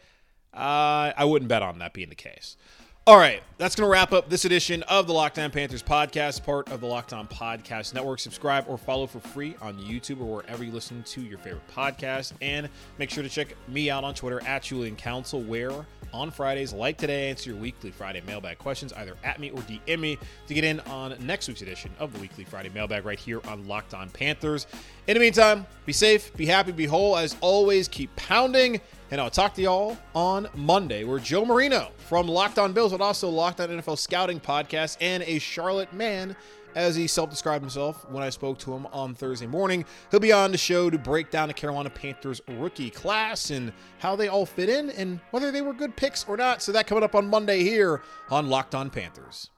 Uh, 0.54 1.12
I 1.16 1.24
wouldn't 1.24 1.48
bet 1.48 1.62
on 1.62 1.78
that 1.78 1.92
being 1.94 2.08
the 2.08 2.14
case. 2.14 2.56
All 3.04 3.16
right, 3.16 3.42
that's 3.58 3.74
going 3.74 3.84
to 3.84 3.90
wrap 3.90 4.12
up 4.12 4.28
this 4.28 4.44
edition 4.44 4.84
of 4.84 5.08
the 5.08 5.12
Locked 5.12 5.36
On 5.40 5.50
Panthers 5.50 5.82
podcast, 5.82 6.44
part 6.44 6.70
of 6.70 6.80
the 6.80 6.86
Locked 6.86 7.12
On 7.12 7.26
Podcast 7.26 7.94
Network. 7.94 8.20
Subscribe 8.20 8.64
or 8.68 8.78
follow 8.78 9.08
for 9.08 9.18
free 9.18 9.56
on 9.60 9.76
YouTube 9.78 10.20
or 10.20 10.36
wherever 10.36 10.62
you 10.62 10.70
listen 10.70 11.02
to 11.04 11.20
your 11.20 11.38
favorite 11.38 11.66
podcast. 11.74 12.32
And 12.40 12.68
make 12.98 13.10
sure 13.10 13.24
to 13.24 13.28
check 13.28 13.56
me 13.66 13.90
out 13.90 14.04
on 14.04 14.14
Twitter 14.14 14.40
at 14.46 14.62
Julian 14.62 14.94
Council, 14.94 15.42
where 15.42 15.84
on 16.12 16.30
Fridays, 16.30 16.72
like 16.72 16.98
today, 16.98 17.30
answer 17.30 17.50
your 17.50 17.58
weekly 17.58 17.90
Friday 17.90 18.22
mailbag 18.26 18.58
questions 18.58 18.92
either 18.94 19.14
at 19.24 19.40
me 19.40 19.50
or 19.50 19.60
DM 19.62 20.00
me 20.00 20.18
to 20.46 20.54
get 20.54 20.64
in 20.64 20.80
on 20.80 21.14
next 21.24 21.48
week's 21.48 21.62
edition 21.62 21.90
of 21.98 22.12
the 22.12 22.18
weekly 22.20 22.44
Friday 22.44 22.70
mailbag 22.70 23.04
right 23.04 23.18
here 23.18 23.40
on 23.48 23.66
Locked 23.66 23.94
On 23.94 24.10
Panthers. 24.10 24.66
In 25.06 25.14
the 25.14 25.20
meantime, 25.20 25.66
be 25.86 25.92
safe, 25.92 26.34
be 26.36 26.46
happy, 26.46 26.72
be 26.72 26.86
whole. 26.86 27.16
As 27.16 27.36
always, 27.40 27.88
keep 27.88 28.14
pounding. 28.16 28.80
And 29.10 29.20
I'll 29.20 29.30
talk 29.30 29.52
to 29.54 29.62
y'all 29.62 29.98
on 30.14 30.48
Monday, 30.54 31.04
where 31.04 31.18
Joe 31.18 31.44
Marino 31.44 31.90
from 31.98 32.26
Locked 32.26 32.58
On 32.58 32.72
Bills, 32.72 32.92
but 32.92 33.02
also 33.02 33.28
Locked 33.28 33.60
On 33.60 33.68
NFL 33.68 33.98
Scouting 33.98 34.40
Podcast, 34.40 34.96
and 35.02 35.22
a 35.24 35.38
Charlotte 35.38 35.92
man 35.92 36.34
as 36.74 36.96
he 36.96 37.06
self 37.06 37.30
described 37.30 37.62
himself 37.62 38.08
when 38.10 38.22
I 38.22 38.30
spoke 38.30 38.58
to 38.60 38.72
him 38.72 38.86
on 38.86 39.14
Thursday 39.14 39.46
morning. 39.46 39.84
He'll 40.10 40.20
be 40.20 40.32
on 40.32 40.52
the 40.52 40.58
show 40.58 40.90
to 40.90 40.98
break 40.98 41.30
down 41.30 41.48
the 41.48 41.54
Carolina 41.54 41.90
Panthers 41.90 42.40
rookie 42.48 42.90
class 42.90 43.50
and 43.50 43.72
how 43.98 44.16
they 44.16 44.28
all 44.28 44.46
fit 44.46 44.68
in 44.68 44.90
and 44.90 45.20
whether 45.30 45.50
they 45.50 45.62
were 45.62 45.72
good 45.72 45.96
picks 45.96 46.24
or 46.28 46.36
not. 46.36 46.62
So 46.62 46.72
that 46.72 46.86
coming 46.86 47.04
up 47.04 47.14
on 47.14 47.28
Monday 47.28 47.62
here 47.62 48.02
on 48.30 48.48
Locked 48.48 48.74
On 48.74 48.90
Panthers. 48.90 49.50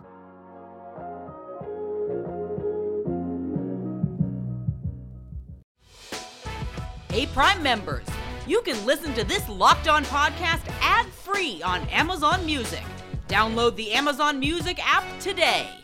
Hey, 7.10 7.26
Prime 7.26 7.62
members, 7.62 8.04
you 8.44 8.60
can 8.62 8.84
listen 8.84 9.14
to 9.14 9.22
this 9.22 9.48
Locked 9.48 9.86
On 9.86 10.04
podcast 10.06 10.62
ad 10.80 11.06
free 11.06 11.62
on 11.62 11.82
Amazon 11.88 12.44
Music. 12.44 12.82
Download 13.28 13.76
the 13.76 13.92
Amazon 13.92 14.40
Music 14.40 14.78
app 14.84 15.04
today. 15.20 15.83